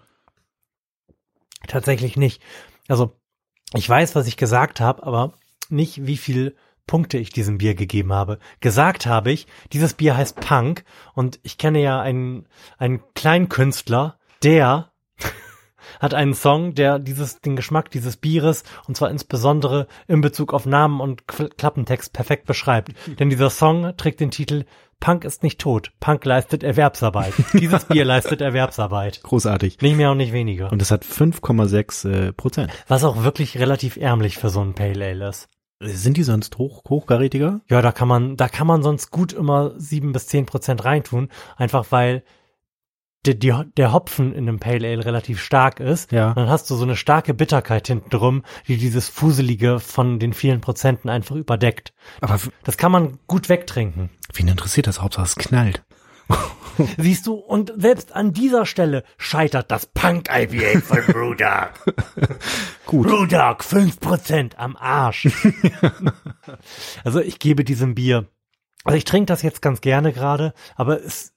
Tatsächlich 1.67 2.17
nicht. 2.17 2.43
Also 2.89 3.13
ich 3.75 3.89
weiß, 3.89 4.15
was 4.15 4.27
ich 4.27 4.37
gesagt 4.37 4.81
habe, 4.81 5.03
aber 5.03 5.35
nicht, 5.69 6.07
wie 6.07 6.17
viel 6.17 6.57
Punkte 6.87 7.19
ich 7.19 7.31
diesem 7.31 7.59
Bier 7.59 7.75
gegeben 7.75 8.13
habe. 8.13 8.39
Gesagt 8.61 9.07
habe 9.07 9.33
ich, 9.33 9.47
dieses 9.73 9.95
Bier 9.95 10.17
heißt 10.17 10.41
Punk 10.41 10.85
und 11.15 11.41
ich 11.43 11.59
kenne 11.59 11.81
ja 11.83 12.01
einen, 12.01 12.47
einen 12.79 13.03
Kleinkünstler, 13.15 14.19
der 14.43 14.93
hat 16.01 16.15
einen 16.15 16.35
Song, 16.35 16.75
der 16.75 16.99
dieses, 16.99 17.41
den 17.41 17.57
Geschmack 17.57 17.91
dieses 17.91 18.17
Bieres 18.17 18.63
und 18.87 18.97
zwar 18.97 19.11
insbesondere 19.11 19.89
in 20.07 20.21
Bezug 20.21 20.55
auf 20.55 20.67
Namen 20.67 21.01
und 21.01 21.27
Klappentext 21.27 22.13
perfekt 22.13 22.47
beschreibt. 22.47 22.93
Denn 23.19 23.31
dieser 23.31 23.51
Song 23.51 23.97
trägt 23.97 24.21
den 24.21 24.31
Titel 24.31 24.65
Punk 24.99 25.25
ist 25.25 25.43
nicht 25.43 25.61
tot, 25.61 25.93
Punk 26.01 26.25
leistet 26.25 26.63
Erwerbsarbeit. 26.63 27.35
Dieses 27.53 27.85
Bier 27.85 28.05
leistet 28.05 28.41
Erwerbsarbeit. 28.41 29.23
Großartig. 29.23 29.81
Nicht 29.83 29.97
mehr 29.97 30.11
und 30.11 30.17
nicht 30.17 30.33
weniger. 30.33 30.73
Und 30.73 30.81
es 30.81 30.91
hat 30.91 31.05
5,6 31.05 32.09
äh, 32.09 32.33
Prozent. 32.33 32.73
Was 32.89 33.05
auch 33.05 33.23
wirklich 33.23 33.59
relativ 33.59 33.99
ärmlich 33.99 34.39
für 34.39 34.49
so 34.49 34.63
ein 34.63 34.75
Pale 34.75 35.05
Ale 35.05 35.29
ist. 35.29 35.49
Sind 35.81 36.17
die 36.17 36.23
sonst 36.23 36.57
hoch, 36.59 36.83
hochkarätiger? 36.89 37.61
Ja, 37.69 37.83
da 37.83 37.93
kann 37.93 38.09
man, 38.09 38.37
da 38.37 38.49
kann 38.49 38.67
man 38.67 38.83
sonst 38.83 39.11
gut 39.11 39.33
immer 39.33 39.73
sieben 39.79 40.13
bis 40.13 40.27
zehn 40.27 40.47
Prozent 40.47 40.85
reintun, 40.85 41.29
einfach 41.57 41.87
weil 41.91 42.23
die, 43.27 43.39
die, 43.39 43.53
der 43.77 43.93
Hopfen 43.93 44.33
in 44.33 44.49
einem 44.49 44.59
Pale 44.59 44.89
Ale 44.89 45.05
relativ 45.05 45.41
stark 45.41 45.81
ist. 45.81 46.13
Ja. 46.13 46.29
Und 46.31 46.37
dann 46.37 46.49
hast 46.49 46.71
du 46.71 46.77
so 46.77 46.85
eine 46.85 46.97
starke 46.97 47.35
Bitterkeit 47.35 47.87
hinten 47.89 48.09
drum, 48.11 48.43
die 48.69 48.77
dieses 48.79 49.09
Fuselige 49.09 49.81
von 49.81 50.19
den 50.19 50.33
vielen 50.33 50.61
Prozenten 50.61 51.11
einfach 51.11 51.37
überdeckt. 51.37 51.93
Aber 52.21 52.39
Das 52.65 52.77
kann 52.77 52.93
man 52.93 53.19
gut 53.27 53.49
wegtrinken. 53.49 54.11
wen 54.33 54.49
interessiert 54.49 54.87
das? 54.87 55.03
Hauptsache 55.03 55.27
es 55.27 55.37
knallt. 55.37 55.83
Siehst 56.99 57.27
du, 57.27 57.35
und 57.35 57.73
selbst 57.77 58.15
an 58.15 58.33
dieser 58.33 58.67
Stelle 58.67 59.05
scheitert 59.19 59.71
das 59.71 59.87
Punk 59.87 60.29
IPA 60.31 60.81
von 60.81 60.99
Brewdog. 61.07 61.71
Gut. 62.87 63.07
Brewdog, 63.07 63.63
5% 63.63 64.57
am 64.57 64.77
Arsch. 64.77 65.29
also 67.05 67.21
ich 67.21 67.39
gebe 67.39 67.65
diesem 67.65 67.95
Bier, 67.95 68.27
also 68.85 68.97
ich 68.97 69.05
trinke 69.05 69.27
das 69.27 69.43
jetzt 69.43 69.63
ganz 69.63 69.81
gerne 69.81 70.13
gerade, 70.13 70.53
aber 70.75 71.03
es, 71.03 71.33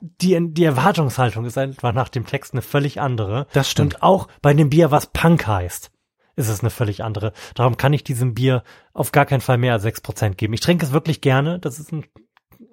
die, 0.00 0.38
die 0.52 0.64
Erwartungshaltung 0.64 1.44
ist 1.44 1.58
einfach 1.58 1.92
nach 1.92 2.08
dem 2.08 2.26
Text 2.26 2.52
eine 2.52 2.62
völlig 2.62 3.00
andere. 3.00 3.46
Das 3.52 3.70
stimmt. 3.70 3.94
Und 3.94 4.02
auch 4.02 4.28
bei 4.42 4.54
dem 4.54 4.70
Bier, 4.70 4.90
was 4.90 5.06
Punk 5.06 5.46
heißt, 5.46 5.90
ist 6.36 6.48
es 6.48 6.60
eine 6.60 6.70
völlig 6.70 7.02
andere. 7.02 7.32
Darum 7.54 7.76
kann 7.76 7.92
ich 7.92 8.04
diesem 8.04 8.34
Bier 8.34 8.64
auf 8.92 9.12
gar 9.12 9.26
keinen 9.26 9.40
Fall 9.40 9.58
mehr 9.58 9.72
als 9.72 9.84
6% 9.84 10.34
geben. 10.34 10.52
Ich 10.52 10.60
trinke 10.60 10.84
es 10.84 10.92
wirklich 10.92 11.20
gerne, 11.20 11.60
das 11.60 11.78
ist 11.78 11.92
ein 11.92 12.04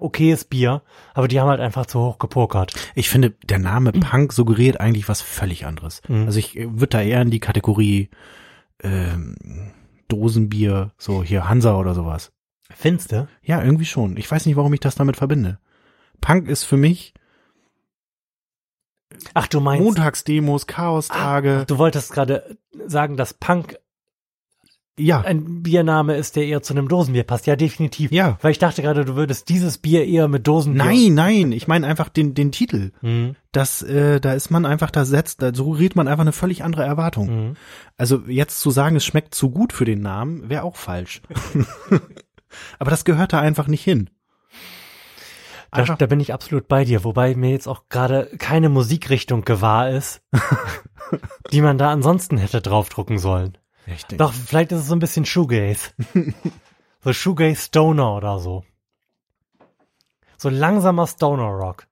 okayes 0.02 0.46
Bier, 0.46 0.82
aber 1.14 1.28
die 1.28 1.40
haben 1.40 1.50
halt 1.50 1.60
einfach 1.62 1.86
zu 1.86 2.00
hoch 2.00 2.20
gepokert. 2.20 2.74
Ich 2.96 3.10
finde, 3.10 3.32
der 3.44 3.60
Name 3.60 3.92
Punk 3.92 4.34
suggeriert 4.34 4.80
eigentlich 4.80 5.08
was 5.08 5.22
völlig 5.22 5.66
anderes. 5.66 6.02
Mhm. 6.08 6.26
Also 6.26 6.40
ich 6.40 6.56
würde 6.56 6.88
da 6.88 7.02
eher 7.02 7.22
in 7.22 7.32
die 7.32 7.40
Kategorie 7.40 8.10
ähm, 8.84 9.36
Dosenbier, 10.08 10.92
so 10.98 11.24
hier 11.24 11.48
Hansa 11.48 11.78
oder 11.78 11.94
sowas. 11.94 12.32
Findste? 12.74 13.28
Ja, 13.42 13.64
irgendwie 13.64 13.86
schon. 13.86 14.18
Ich 14.18 14.30
weiß 14.30 14.46
nicht, 14.46 14.56
warum 14.56 14.74
ich 14.74 14.80
das 14.80 14.96
damit 14.96 15.18
verbinde. 15.18 15.60
Punk 16.20 16.48
ist 16.48 16.64
für 16.64 16.78
mich 16.78 17.14
Ach, 19.34 19.48
du 19.48 19.60
meinst, 19.60 19.84
Montagsdemos, 19.84 20.68
Chaostage. 20.68 21.60
ah, 21.62 21.66
du 21.66 21.78
wolltest 21.78 22.12
gerade 22.14 22.58
sagen, 22.88 23.18
dass 23.18 23.34
Punk 23.34 23.78
ja, 25.02 25.22
ein 25.22 25.64
Biername 25.64 26.16
ist, 26.16 26.36
der 26.36 26.46
eher 26.46 26.62
zu 26.62 26.74
einem 26.74 26.88
Dosenbier 26.88 27.24
passt. 27.24 27.48
Ja, 27.48 27.56
definitiv. 27.56 28.12
Ja. 28.12 28.38
Weil 28.42 28.52
ich 28.52 28.60
dachte 28.60 28.82
gerade, 28.82 29.06
du 29.06 29.16
würdest 29.16 29.50
dieses 29.50 29.78
Bier 29.78 30.06
eher 30.06 30.28
mit 30.28 30.48
Dosenbier. 30.48 30.86
nein, 30.86 31.14
nein, 31.14 31.52
ich 31.52 31.68
meine 31.68 31.88
einfach 31.88 32.10
den 32.10 32.34
den 32.34 32.52
Titel. 32.52 32.92
Mhm. 33.02 33.36
Das 33.52 33.82
äh, 33.82 34.20
da 34.20 34.34
ist 34.34 34.50
man 34.50 34.66
einfach 34.66 34.92
da 34.92 35.06
setzt, 35.06 35.42
da 35.42 35.54
suggeriert 35.54 35.96
man 35.96 36.08
einfach 36.08 36.22
eine 36.22 36.32
völlig 36.32 36.64
andere 36.64 36.84
Erwartung. 36.84 37.48
Mhm. 37.50 37.54
Also 37.98 38.24
jetzt 38.28 38.60
zu 38.62 38.72
sagen, 38.72 38.96
es 38.96 39.06
schmeckt 39.06 39.36
zu 39.36 39.50
gut 39.50 39.74
für 39.74 39.86
den 39.86 40.02
Namen, 40.02 40.50
wäre 40.50 40.64
auch 40.64 40.76
falsch. 40.76 41.22
Aber 42.80 42.92
das 42.92 43.06
gehört 43.06 43.34
da 43.34 43.40
einfach 43.40 43.68
nicht 43.68 43.84
hin. 43.84 44.10
Da, 45.72 45.86
da 45.86 46.06
bin 46.06 46.20
ich 46.20 46.34
absolut 46.34 46.68
bei 46.68 46.84
dir, 46.84 47.06
wobei 47.06 47.34
mir 47.34 47.52
jetzt 47.52 47.68
auch 47.68 47.84
gerade 47.88 48.30
keine 48.38 48.68
Musikrichtung 48.68 49.44
gewahr 49.46 49.90
ist, 49.90 50.22
die 51.52 51.62
man 51.62 51.78
da 51.78 51.92
ansonsten 51.92 52.38
hätte 52.38 52.62
draufdrucken 52.62 53.20
sollen. 53.20 53.58
Richtig. 53.88 54.18
Doch, 54.18 54.34
vielleicht 54.34 54.72
ist 54.72 54.82
es 54.82 54.88
so 54.88 54.96
ein 54.96 55.00
bisschen 55.00 55.26
Shoegaze. 55.26 55.92
so 57.04 57.14
Shoegaze 57.14 57.62
Stoner 57.62 58.16
oder 58.16 58.40
so. 58.40 58.64
So 60.38 60.50
langsamer 60.50 61.08
Stoner 61.08 61.50
Rock. 61.50 61.88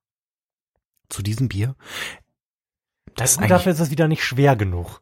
Zu 1.10 1.22
diesem 1.24 1.50
Bier. 1.50 1.75
Das 3.15 3.31
ist 3.31 3.38
Und 3.38 3.43
eigentlich, 3.43 3.50
dafür 3.58 3.72
ist 3.74 3.79
es 3.79 3.91
wieder 3.91 4.08
nicht 4.08 4.24
schwer 4.24 4.55
genug. 4.55 5.01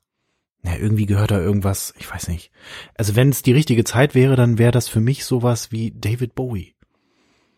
ja, 0.63 0.75
irgendwie 0.75 1.06
gehört 1.06 1.32
da 1.32 1.39
irgendwas, 1.39 1.94
ich 1.98 2.10
weiß 2.12 2.29
nicht. 2.29 2.51
Also 2.96 3.15
wenn 3.15 3.29
es 3.29 3.41
die 3.41 3.51
richtige 3.51 3.84
Zeit 3.84 4.15
wäre, 4.15 4.36
dann 4.36 4.58
wäre 4.58 4.72
das 4.72 4.88
für 4.88 5.00
mich 5.01 5.25
sowas 5.25 5.72
wie 5.72 5.91
David 5.91 6.36
Bowie. 6.36 6.75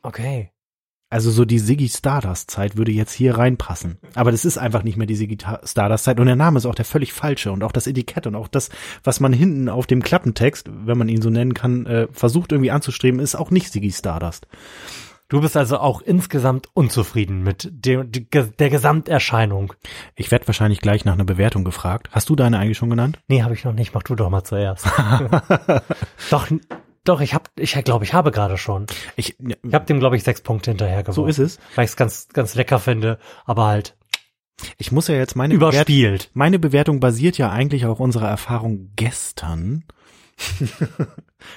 Okay. 0.02 0.52
Also 1.12 1.32
so 1.32 1.44
die 1.44 1.58
Ziggy 1.62 1.90
Stardust 1.90 2.52
Zeit 2.52 2.78
würde 2.78 2.92
jetzt 2.92 3.12
hier 3.14 3.36
reinpassen. 3.38 3.98
Aber 4.14 4.32
das 4.32 4.46
ist 4.46 4.60
einfach 4.60 4.84
nicht 4.84 4.96
mehr 4.96 5.08
die 5.08 5.16
Ziggy 5.16 5.38
Ta- 5.38 5.60
Stardust 5.64 6.04
Zeit 6.04 6.20
und 6.20 6.28
der 6.28 6.36
Name 6.36 6.58
ist 6.58 6.68
auch 6.68 6.76
der 6.76 6.86
völlig 6.86 7.14
falsche 7.14 7.52
und 7.52 7.64
auch 7.64 7.72
das 7.72 7.88
Etikett 7.88 8.28
und 8.28 8.36
auch 8.36 8.48
das, 8.48 8.70
was 9.04 9.20
man 9.20 9.34
hinten 9.34 9.70
auf 9.70 9.88
dem 9.88 10.04
Klappentext, 10.04 10.70
wenn 10.86 10.98
man 11.00 11.10
ihn 11.10 11.22
so 11.24 11.30
nennen 11.32 11.56
kann, 11.56 11.86
äh, 11.88 12.08
versucht 12.12 12.52
irgendwie 12.52 12.70
anzustreben, 12.72 13.20
ist 13.20 13.34
auch 13.36 13.50
nicht 13.50 13.72
Ziggy 13.72 13.92
Stardust. 13.92 14.48
Du 15.30 15.42
bist 15.42 15.56
also 15.58 15.78
auch 15.78 16.02
insgesamt 16.02 16.70
unzufrieden 16.74 17.44
mit 17.44 17.70
der, 17.72 18.04
der 18.04 18.70
Gesamterscheinung. 18.72 19.74
Ich 20.16 20.32
werde 20.32 20.48
wahrscheinlich 20.48 20.82
gleich 20.82 21.06
nach 21.06 21.14
einer 21.14 21.24
Bewertung 21.24 21.64
gefragt. 21.64 22.10
Hast 22.12 22.30
du 22.30 22.36
deine 22.36 22.58
eigentlich 22.58 22.80
schon 22.80 22.90
genannt? 22.90 23.20
Nee, 23.28 23.44
habe 23.44 23.54
ich 23.54 23.64
noch 23.64 23.74
nicht. 23.74 23.94
Mach 23.94 24.02
du 24.02 24.16
doch 24.16 24.32
mal 24.32 24.44
zuerst. 24.44 24.88
doch, 26.32 26.48
doch, 27.10 27.20
ich 27.22 27.34
hab, 27.34 27.50
ich 27.58 27.74
glaube, 27.84 28.06
ich 28.06 28.14
habe 28.14 28.32
gerade 28.32 28.58
schon. 28.58 28.86
Ich, 29.18 29.36
Ich 29.40 29.74
habe 29.74 29.86
dem, 29.86 30.00
glaube 30.00 30.16
ich, 30.16 30.24
sechs 30.24 30.42
Punkte 30.42 30.72
hinterher 30.72 31.04
so 31.12 31.26
ist 31.26 31.40
es. 31.40 31.60
Weil 31.76 31.86
ich 31.86 31.92
es 31.92 31.98
ganz, 31.98 32.28
ganz 32.30 32.56
lecker 32.56 32.80
finde, 32.80 33.20
aber 33.46 33.66
halt 33.66 33.98
Ich 34.78 34.92
muss 34.92 35.08
ja 35.08 35.16
jetzt 35.16 35.36
meine 35.36 35.54
Bewert- 35.56 35.74
überspielt. 35.74 36.32
Meine 36.34 36.60
Bewertung 36.60 37.00
basiert 37.00 37.38
ja 37.38 37.52
eigentlich 37.52 37.86
auf 37.86 38.00
unserer 38.00 38.30
Erfahrung 38.30 38.92
gestern. 38.96 39.84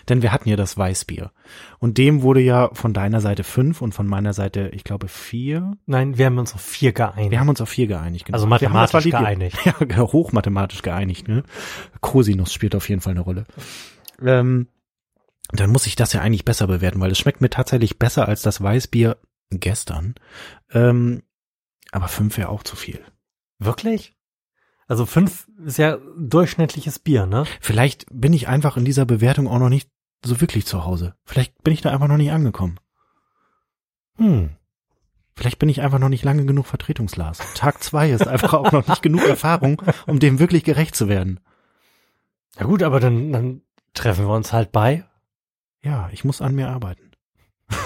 Denn 0.08 0.22
wir 0.22 0.32
hatten 0.32 0.48
ja 0.48 0.56
das 0.56 0.76
Weißbier. 0.78 1.32
Und 1.78 1.98
dem 1.98 2.22
wurde 2.22 2.40
ja 2.40 2.70
von 2.72 2.92
deiner 2.92 3.20
Seite 3.20 3.42
fünf 3.44 3.82
und 3.82 3.92
von 3.94 4.06
meiner 4.06 4.32
Seite, 4.32 4.70
ich 4.72 4.84
glaube, 4.84 5.08
vier. 5.08 5.72
Nein, 5.86 6.18
wir 6.18 6.26
haben 6.26 6.38
uns 6.38 6.54
auf 6.54 6.60
vier 6.60 6.92
geeinigt. 6.92 7.30
Wir 7.32 7.40
haben 7.40 7.48
uns 7.48 7.60
auf 7.60 7.68
vier 7.68 7.86
geeinigt. 7.88 8.26
Genau. 8.26 8.36
Also 8.36 8.46
mathematisch 8.46 9.04
lieb- 9.04 9.14
Ja, 9.64 9.72
genau, 9.80 10.12
hochmathematisch 10.12 10.82
geeinigt. 10.82 11.28
Ne? 11.28 11.42
Cosinus 12.00 12.52
spielt 12.52 12.74
auf 12.76 12.88
jeden 12.88 13.00
Fall 13.00 13.12
eine 13.12 13.20
Rolle. 13.20 13.44
Ähm, 14.24 14.68
dann 15.60 15.70
muss 15.70 15.86
ich 15.86 15.96
das 15.96 16.12
ja 16.12 16.20
eigentlich 16.20 16.44
besser 16.44 16.66
bewerten, 16.66 17.00
weil 17.00 17.10
es 17.10 17.18
schmeckt 17.18 17.40
mir 17.40 17.50
tatsächlich 17.50 17.98
besser 17.98 18.26
als 18.26 18.42
das 18.42 18.62
Weißbier 18.62 19.18
gestern. 19.50 20.14
Ähm, 20.70 21.22
aber 21.90 22.08
fünf 22.08 22.38
wäre 22.38 22.48
auch 22.48 22.62
zu 22.62 22.74
viel. 22.74 23.04
Wirklich? 23.58 24.16
Also 24.88 25.06
fünf 25.06 25.46
ist 25.64 25.78
ja 25.78 25.98
durchschnittliches 26.18 26.98
Bier, 26.98 27.26
ne? 27.26 27.44
Vielleicht 27.60 28.06
bin 28.10 28.32
ich 28.32 28.48
einfach 28.48 28.76
in 28.76 28.84
dieser 28.84 29.06
Bewertung 29.06 29.46
auch 29.46 29.58
noch 29.58 29.68
nicht 29.68 29.90
so 30.24 30.40
wirklich 30.40 30.66
zu 30.66 30.84
Hause. 30.84 31.14
Vielleicht 31.24 31.62
bin 31.62 31.72
ich 31.72 31.80
da 31.80 31.90
einfach 31.90 32.08
noch 32.08 32.16
nicht 32.16 32.32
angekommen. 32.32 32.78
Hm. 34.16 34.50
Vielleicht 35.34 35.58
bin 35.58 35.68
ich 35.68 35.80
einfach 35.80 35.98
noch 35.98 36.08
nicht 36.08 36.24
lange 36.24 36.44
genug 36.44 36.66
Vertretungslas. 36.66 37.38
Tag 37.54 37.82
zwei 37.82 38.10
ist 38.10 38.26
einfach 38.26 38.52
auch 38.52 38.72
noch 38.72 38.86
nicht 38.86 39.02
genug 39.02 39.24
Erfahrung, 39.26 39.80
um 40.06 40.18
dem 40.18 40.38
wirklich 40.38 40.64
gerecht 40.64 40.94
zu 40.94 41.08
werden. 41.08 41.40
Ja 42.58 42.66
gut, 42.66 42.82
aber 42.82 43.00
dann, 43.00 43.32
dann 43.32 43.62
treffen 43.94 44.26
wir 44.26 44.34
uns 44.34 44.52
halt 44.52 44.72
bei. 44.72 45.04
Ja, 45.84 46.08
ich 46.12 46.24
muss 46.24 46.40
an 46.40 46.54
mir 46.54 46.68
arbeiten. 46.68 47.10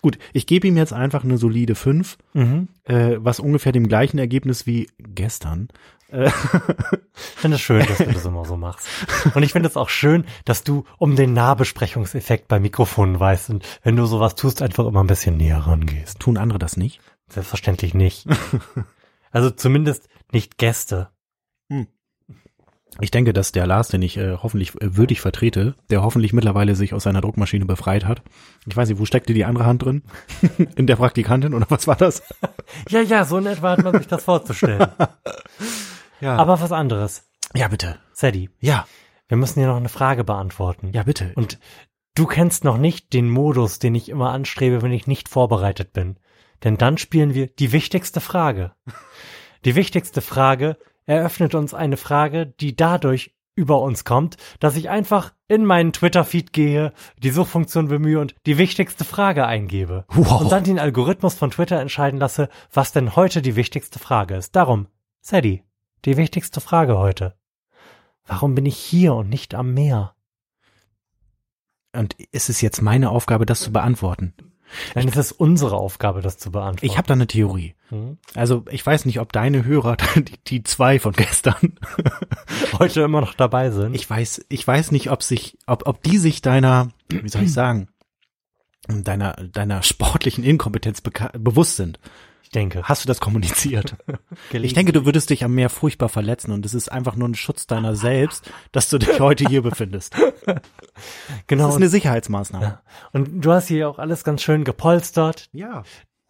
Gut, 0.00 0.18
ich 0.32 0.46
gebe 0.46 0.66
ihm 0.66 0.76
jetzt 0.76 0.92
einfach 0.92 1.24
eine 1.24 1.36
solide 1.38 1.74
fünf, 1.74 2.16
Mhm. 2.32 2.68
äh, 2.84 3.16
was 3.18 3.40
ungefähr 3.40 3.72
dem 3.72 3.88
gleichen 3.88 4.18
Ergebnis 4.18 4.66
wie 4.66 4.88
gestern. 4.98 5.68
Äh, 6.10 6.30
Ich 7.14 7.40
finde 7.42 7.56
es 7.56 7.60
schön, 7.60 7.84
dass 7.86 7.98
du 7.98 8.04
das 8.06 8.24
immer 8.24 8.44
so 8.44 8.56
machst. 8.56 8.86
Und 9.34 9.42
ich 9.42 9.52
finde 9.52 9.68
es 9.68 9.76
auch 9.76 9.88
schön, 9.90 10.24
dass 10.44 10.64
du 10.64 10.84
um 10.98 11.16
den 11.16 11.32
Nahbesprechungseffekt 11.34 12.48
bei 12.48 12.58
Mikrofonen 12.60 13.18
weißt 13.20 13.50
und 13.50 13.64
wenn 13.82 13.96
du 13.96 14.06
sowas 14.06 14.34
tust, 14.34 14.62
einfach 14.62 14.86
immer 14.86 15.02
ein 15.02 15.06
bisschen 15.08 15.36
näher 15.36 15.58
rangehst. 15.58 16.18
tun 16.20 16.38
andere 16.38 16.58
das 16.58 16.76
nicht? 16.76 17.00
Selbstverständlich 17.28 17.92
nicht. 17.94 18.26
Also 19.30 19.50
zumindest 19.50 20.08
nicht 20.32 20.56
Gäste. 20.56 21.10
Ich 23.00 23.10
denke, 23.12 23.32
dass 23.32 23.52
der 23.52 23.66
Lars, 23.66 23.88
den 23.88 24.02
ich 24.02 24.16
äh, 24.16 24.36
hoffentlich 24.42 24.74
äh, 24.80 24.96
würdig 24.96 25.20
vertrete, 25.20 25.74
der 25.90 26.02
hoffentlich 26.02 26.32
mittlerweile 26.32 26.74
sich 26.74 26.94
aus 26.94 27.04
seiner 27.04 27.20
Druckmaschine 27.20 27.64
befreit 27.64 28.04
hat. 28.06 28.22
Ich 28.66 28.76
weiß 28.76 28.88
nicht, 28.88 28.98
wo 28.98 29.04
steckte 29.04 29.34
die 29.34 29.44
andere 29.44 29.66
Hand 29.66 29.84
drin? 29.84 30.02
In 30.76 30.86
der 30.88 30.96
Praktikantin 30.96 31.54
oder 31.54 31.66
was 31.68 31.86
war 31.86 31.96
das? 31.96 32.22
Ja, 32.90 33.00
ja, 33.00 33.24
so 33.24 33.38
in 33.38 33.46
etwa 33.46 33.70
hat 33.70 33.82
man 33.82 33.96
sich 33.96 34.06
das 34.08 34.24
vorzustellen. 34.24 34.88
Ja. 36.20 36.36
Aber 36.36 36.60
was 36.60 36.72
anderes. 36.72 37.28
ja, 37.54 37.68
bitte. 37.68 37.98
Sadie, 38.12 38.50
Ja, 38.60 38.86
wir 39.28 39.36
müssen 39.36 39.60
dir 39.60 39.68
noch 39.68 39.76
eine 39.76 39.88
Frage 39.88 40.24
beantworten. 40.24 40.90
ja, 40.92 41.04
bitte. 41.04 41.32
Und 41.36 41.58
du 42.16 42.26
kennst 42.26 42.64
noch 42.64 42.76
nicht 42.76 43.12
den 43.12 43.30
Modus, 43.30 43.78
den 43.78 43.94
ich 43.94 44.08
immer 44.08 44.32
anstrebe, 44.32 44.82
wenn 44.82 44.90
ich 44.92 45.06
nicht 45.06 45.28
vorbereitet 45.28 45.92
bin. 45.92 46.18
Denn 46.64 46.76
dann 46.76 46.98
spielen 46.98 47.34
wir 47.34 47.46
die 47.46 47.70
wichtigste 47.72 48.20
Frage. 48.20 48.72
Die 49.64 49.76
wichtigste 49.76 50.20
Frage 50.22 50.76
eröffnet 51.08 51.54
uns 51.54 51.74
eine 51.74 51.96
Frage, 51.96 52.46
die 52.46 52.76
dadurch 52.76 53.34
über 53.56 53.80
uns 53.80 54.04
kommt, 54.04 54.36
dass 54.60 54.76
ich 54.76 54.88
einfach 54.88 55.34
in 55.48 55.64
meinen 55.64 55.92
Twitter-Feed 55.92 56.52
gehe, 56.52 56.92
die 57.18 57.30
Suchfunktion 57.30 57.88
bemühe 57.88 58.20
und 58.20 58.36
die 58.46 58.56
wichtigste 58.56 59.04
Frage 59.04 59.46
eingebe. 59.46 60.04
Wow. 60.10 60.42
Und 60.42 60.52
dann 60.52 60.62
den 60.62 60.78
Algorithmus 60.78 61.34
von 61.34 61.50
Twitter 61.50 61.80
entscheiden 61.80 62.20
lasse, 62.20 62.48
was 62.72 62.92
denn 62.92 63.16
heute 63.16 63.42
die 63.42 63.56
wichtigste 63.56 63.98
Frage 63.98 64.36
ist. 64.36 64.54
Darum, 64.54 64.86
Sadie, 65.20 65.64
die 66.04 66.16
wichtigste 66.16 66.60
Frage 66.60 66.98
heute. 66.98 67.34
Warum 68.24 68.54
bin 68.54 68.66
ich 68.66 68.76
hier 68.76 69.14
und 69.14 69.28
nicht 69.28 69.54
am 69.54 69.74
Meer? 69.74 70.14
Und 71.96 72.14
ist 72.30 72.50
es 72.50 72.60
jetzt 72.60 72.82
meine 72.82 73.10
Aufgabe, 73.10 73.46
das 73.46 73.60
zu 73.60 73.72
beantworten? 73.72 74.34
Nein, 74.94 75.08
es 75.08 75.16
ist 75.16 75.32
unsere 75.32 75.76
Aufgabe, 75.76 76.20
das 76.20 76.38
zu 76.38 76.50
beantworten. 76.50 76.86
Ich 76.86 76.98
habe 76.98 77.06
da 77.08 77.14
eine 77.14 77.26
Theorie. 77.26 77.74
Hm? 77.88 78.18
Also 78.34 78.64
ich 78.70 78.84
weiß 78.84 79.04
nicht, 79.04 79.20
ob 79.20 79.32
deine 79.32 79.64
Hörer, 79.64 79.96
die, 80.16 80.38
die 80.46 80.62
zwei 80.62 80.98
von 80.98 81.12
gestern, 81.12 81.78
heute 82.78 83.02
immer 83.02 83.20
noch 83.20 83.34
dabei 83.34 83.70
sind. 83.70 83.94
ich 83.94 84.08
weiß, 84.08 84.46
ich 84.48 84.66
weiß 84.66 84.90
nicht, 84.92 85.10
ob 85.10 85.22
sich, 85.22 85.58
ob, 85.66 85.86
ob 85.86 86.02
die 86.02 86.18
sich 86.18 86.42
deiner, 86.42 86.88
wie 87.08 87.28
soll 87.28 87.44
ich 87.44 87.52
sagen, 87.52 87.88
deiner, 88.88 89.34
deiner 89.34 89.82
sportlichen 89.82 90.44
Inkompetenz 90.44 91.00
bewusst 91.00 91.76
sind. 91.76 91.98
Ich 92.48 92.52
denke. 92.52 92.82
Hast 92.84 93.04
du 93.04 93.08
das 93.08 93.20
kommuniziert? 93.20 93.94
Ich 94.52 94.72
denke, 94.72 94.92
du 94.92 95.04
würdest 95.04 95.28
dich 95.28 95.44
am 95.44 95.54
Meer 95.54 95.68
furchtbar 95.68 96.08
verletzen 96.08 96.50
und 96.52 96.64
es 96.64 96.72
ist 96.72 96.90
einfach 96.90 97.14
nur 97.14 97.28
ein 97.28 97.34
Schutz 97.34 97.66
deiner 97.66 97.94
selbst, 97.94 98.50
dass 98.72 98.88
du 98.88 98.96
dich 98.96 99.20
heute 99.20 99.44
hier 99.46 99.60
befindest. 99.62 100.14
Das 100.46 100.62
genau. 101.46 101.68
ist 101.68 101.76
eine 101.76 101.88
Sicherheitsmaßnahme. 101.88 102.80
und 103.12 103.44
du 103.44 103.52
hast 103.52 103.68
hier 103.68 103.88
auch 103.88 103.98
alles 103.98 104.24
ganz 104.24 104.42
schön 104.42 104.64
gepolstert. 104.64 105.48
Ja, 105.52 105.82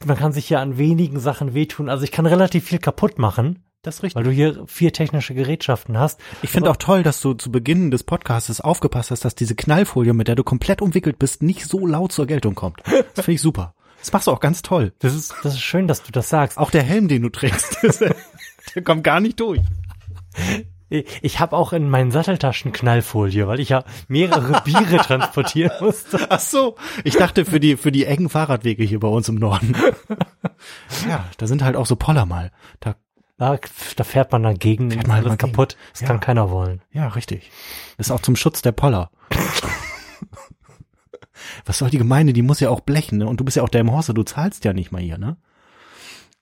Man 0.05 0.17
kann 0.17 0.33
sich 0.33 0.47
hier 0.49 0.61
an 0.61 0.77
wenigen 0.77 1.21
Sachen 1.21 1.55
wehtun. 1.55 1.89
Also 1.89 2.03
ich 2.05 2.11
kann 2.11 2.27
relativ 2.27 2.65
viel 2.67 2.79
kaputt 2.79 3.19
machen, 3.19 3.65
das 3.83 3.97
ist 3.97 4.03
richtig. 4.03 4.17
weil 4.17 4.25
du 4.25 4.31
hier 4.31 4.65
vier 4.67 4.93
technische 4.93 5.35
Gerätschaften 5.35 5.99
hast. 5.99 6.21
Ich 6.43 6.51
finde 6.51 6.71
auch 6.71 6.77
toll, 6.77 7.03
dass 7.05 7.21
du 7.21 7.33
zu 7.35 7.51
Beginn 7.53 7.91
des 7.93 8.03
Podcasts 8.03 8.61
aufgepasst 8.61 9.11
hast, 9.13 9.25
dass 9.25 9.35
diese 9.37 9.55
Knallfolie, 9.55 10.13
mit 10.13 10.27
der 10.29 10.35
du 10.35 10.43
komplett 10.45 10.83
umwickelt 10.83 11.19
bist, 11.19 11.43
nicht 11.43 11.65
so 11.65 11.87
laut 11.87 12.11
zur 12.13 12.27
Geltung 12.27 12.55
kommt. 12.57 12.81
Das 13.15 13.25
finde 13.25 13.33
ich 13.37 13.41
super. 13.41 13.75
Das 13.99 14.13
machst 14.13 14.27
du 14.27 14.33
auch 14.33 14.41
ganz 14.41 14.63
toll. 14.63 14.93
Das 15.01 15.15
ist, 15.15 15.35
das 15.43 15.55
ist 15.55 15.61
schön, 15.61 15.89
dass 15.89 16.03
du 16.03 16.13
das 16.13 16.29
sagst. 16.29 16.59
Auch 16.59 16.71
der 16.71 16.83
Helm, 16.83 17.09
den 17.09 17.23
du 17.23 17.29
trägst, 17.31 17.79
der 18.75 18.83
kommt 18.85 19.05
gar 19.05 19.21
nicht 19.21 19.39
durch. 19.41 19.61
Ich 20.89 21.39
habe 21.41 21.55
auch 21.57 21.75
in 21.75 21.91
meinen 21.91 22.11
Satteltaschen 22.11 22.73
Knallfolie, 22.73 23.47
weil 23.47 23.61
ich 23.61 23.69
ja 23.71 23.85
mehrere 24.09 24.63
Biere 24.63 24.97
transportieren 25.05 25.73
musste. 25.81 26.27
Ach 26.31 26.41
so. 26.41 26.77
Ich 27.05 27.17
dachte 27.17 27.45
für 27.45 27.61
die, 27.61 27.77
für 27.77 27.93
die 27.93 28.07
engen 28.07 28.31
Fahrradwege 28.31 28.85
hier 28.85 29.01
bei 29.01 29.09
uns 29.09 29.29
im 29.29 29.35
Norden. 29.35 29.77
Ja, 31.09 31.27
da 31.37 31.47
sind 31.47 31.63
halt 31.63 31.77
auch 31.77 31.85
so 31.87 31.97
Poller 31.97 32.25
mal. 32.25 32.53
Da, 32.81 32.95
Da, 33.37 33.59
da 33.97 34.05
fährt 34.05 34.33
man 34.33 34.43
dagegen, 34.45 34.91
Fährt 34.91 35.07
man 35.09 35.17
alles 35.19 35.29
mal 35.29 35.37
gegen. 35.37 35.53
kaputt. 35.53 35.77
Das 35.93 36.01
Ja. 36.01 36.07
kann 36.07 36.21
keiner 36.21 36.51
wollen. 36.51 36.81
ja, 36.93 37.09
richtig. 37.09 37.51
Ist 37.99 38.11
auch 38.11 38.21
zum 38.21 38.37
Schutz 38.37 38.63
der 38.63 38.73
Poller. 38.73 39.11
Was 41.65 41.79
soll 41.79 41.91
die 41.91 41.99
Gemeinde? 41.99 42.33
Die 42.33 42.43
muss 42.43 42.61
ja 42.61 42.71
auch 42.71 42.81
blechen, 42.81 43.19
ne? 43.19 43.27
Und 43.27 43.41
du 43.41 43.45
bist 43.45 43.57
ja 43.57 43.63
auch 43.63 43.69
der 43.69 43.83
im 43.83 43.93
Horse, 43.93 44.15
du 44.15 44.23
zahlst 44.23 44.65
ja 44.65 44.73
nicht 44.73 44.93
mal 44.93 45.03
hier, 45.03 45.19
ne? 45.19 45.37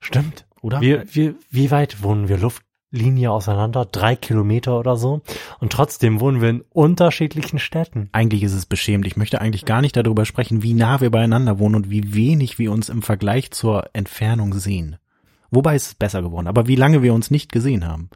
Stimmt. 0.01 0.47
Oder? 0.61 0.81
Wir, 0.81 1.05
wir, 1.15 1.35
wie 1.51 1.71
weit 1.71 2.03
wohnen 2.03 2.29
wir 2.29 2.39
Luftlinie 2.39 3.31
auseinander? 3.31 3.85
Drei 3.85 4.17
Kilometer 4.17 4.79
oder 4.79 4.97
so. 4.97 5.23
Und 5.61 5.73
trotzdem 5.73 6.21
wohnen 6.21 6.41
wir 6.41 6.51
in 6.51 6.65
unterschiedlichen 6.71 7.59
Städten. 7.59 8.09
eigentlich 8.13 8.43
ist 8.43 8.53
es 8.53 8.67
beschämend. 8.67 9.07
Ich 9.07 9.17
möchte 9.17 9.41
eigentlich 9.41 9.65
gar 9.65 9.81
nicht 9.81 9.97
darüber 9.97 10.25
sprechen, 10.25 10.63
wie 10.63 10.75
nah 10.75 11.01
wir 11.01 11.11
beieinander 11.11 11.59
wohnen 11.59 11.77
und 11.77 11.91
wie 11.91 12.15
wenig 12.15 12.59
wir 12.59 12.73
uns 12.73 12.89
im 12.89 13.03
Vergleich 13.03 13.51
zur 13.51 13.91
Entfernung 13.93 14.55
sehen. 14.55 14.97
Wobei 15.51 15.75
es 15.75 15.89
ist 15.89 15.99
besser 15.99 16.23
geworden, 16.23 16.49
aber 16.49 16.67
wie 16.67 16.77
lange 16.77 17.03
wir 17.03 17.15
uns 17.15 17.31
nicht 17.31 17.53
gesehen 17.53 17.87
haben. 17.87 18.11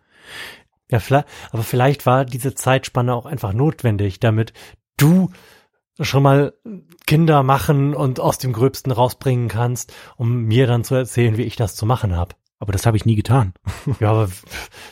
Ja, 0.90 0.99
vielleicht, 0.99 1.28
aber 1.52 1.62
vielleicht 1.62 2.04
war 2.04 2.25
diese 2.25 2.54
Zeitspanne 2.54 3.14
auch 3.14 3.26
einfach 3.26 3.52
notwendig, 3.52 4.18
damit 4.18 4.52
du 4.97 5.30
schon 6.00 6.23
mal 6.23 6.54
Kinder 7.07 7.42
machen 7.42 7.95
und 7.95 8.21
aus 8.21 8.38
dem 8.38 8.52
Gröbsten 8.52 8.92
rausbringen 8.92 9.49
kannst, 9.49 9.92
um 10.16 10.45
mir 10.45 10.66
dann 10.66 10.85
zu 10.85 10.95
erzählen, 10.95 11.37
wie 11.37 11.42
ich 11.42 11.57
das 11.57 11.75
zu 11.76 11.87
machen 11.87 12.16
habe. 12.16 12.35
Aber 12.59 12.73
das 12.73 12.85
habe 12.85 12.97
ich 12.97 13.07
nie 13.07 13.16
getan. 13.16 13.54
Ja, 14.00 14.11
aber 14.11 14.28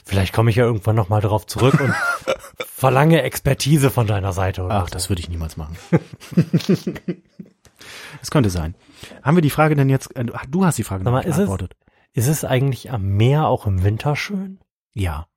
vielleicht 0.04 0.32
komme 0.34 0.50
ich 0.50 0.56
ja 0.56 0.64
irgendwann 0.64 0.96
noch 0.96 1.08
mal 1.10 1.20
darauf 1.20 1.46
zurück 1.46 1.78
und 1.80 1.94
verlange 2.66 3.22
Expertise 3.22 3.90
von 3.90 4.06
deiner 4.06 4.32
Seite. 4.32 4.62
Oder 4.62 4.74
Ach, 4.82 4.88
so. 4.88 4.92
das 4.92 5.08
würde 5.10 5.20
ich 5.20 5.28
niemals 5.28 5.56
machen. 5.56 5.76
Das 8.20 8.30
könnte 8.32 8.50
sein. 8.50 8.74
Haben 9.22 9.36
wir 9.36 9.40
die 9.42 9.50
Frage 9.50 9.76
denn 9.76 9.88
jetzt, 9.88 10.14
äh, 10.16 10.24
du 10.48 10.64
hast 10.64 10.78
die 10.78 10.82
Frage 10.82 11.04
mal, 11.04 11.10
noch 11.12 11.18
nicht 11.18 11.26
ist 11.28 11.32
es- 11.34 11.36
beantwortet. 11.46 11.76
Ist 12.12 12.26
es 12.26 12.44
eigentlich 12.44 12.90
am 12.90 13.02
Meer 13.16 13.46
auch 13.46 13.66
im 13.66 13.84
Winter 13.84 14.16
schön? 14.16 14.58
Ja. 14.94 15.28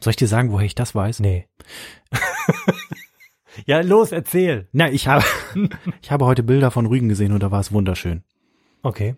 Soll 0.00 0.10
ich 0.10 0.16
dir 0.16 0.26
sagen, 0.26 0.50
woher 0.50 0.66
ich 0.66 0.74
das 0.74 0.94
weiß? 0.96 1.20
Nee. 1.20 1.46
Ja, 3.66 3.80
los, 3.80 4.12
erzähl. 4.12 4.68
Na, 4.72 4.90
ich 4.90 5.06
habe, 5.08 5.24
ich 6.02 6.10
habe 6.10 6.24
heute 6.24 6.42
Bilder 6.42 6.70
von 6.70 6.86
Rügen 6.86 7.08
gesehen 7.08 7.32
und 7.32 7.42
da 7.42 7.50
war 7.50 7.60
es 7.60 7.72
wunderschön. 7.72 8.22
Okay. 8.82 9.16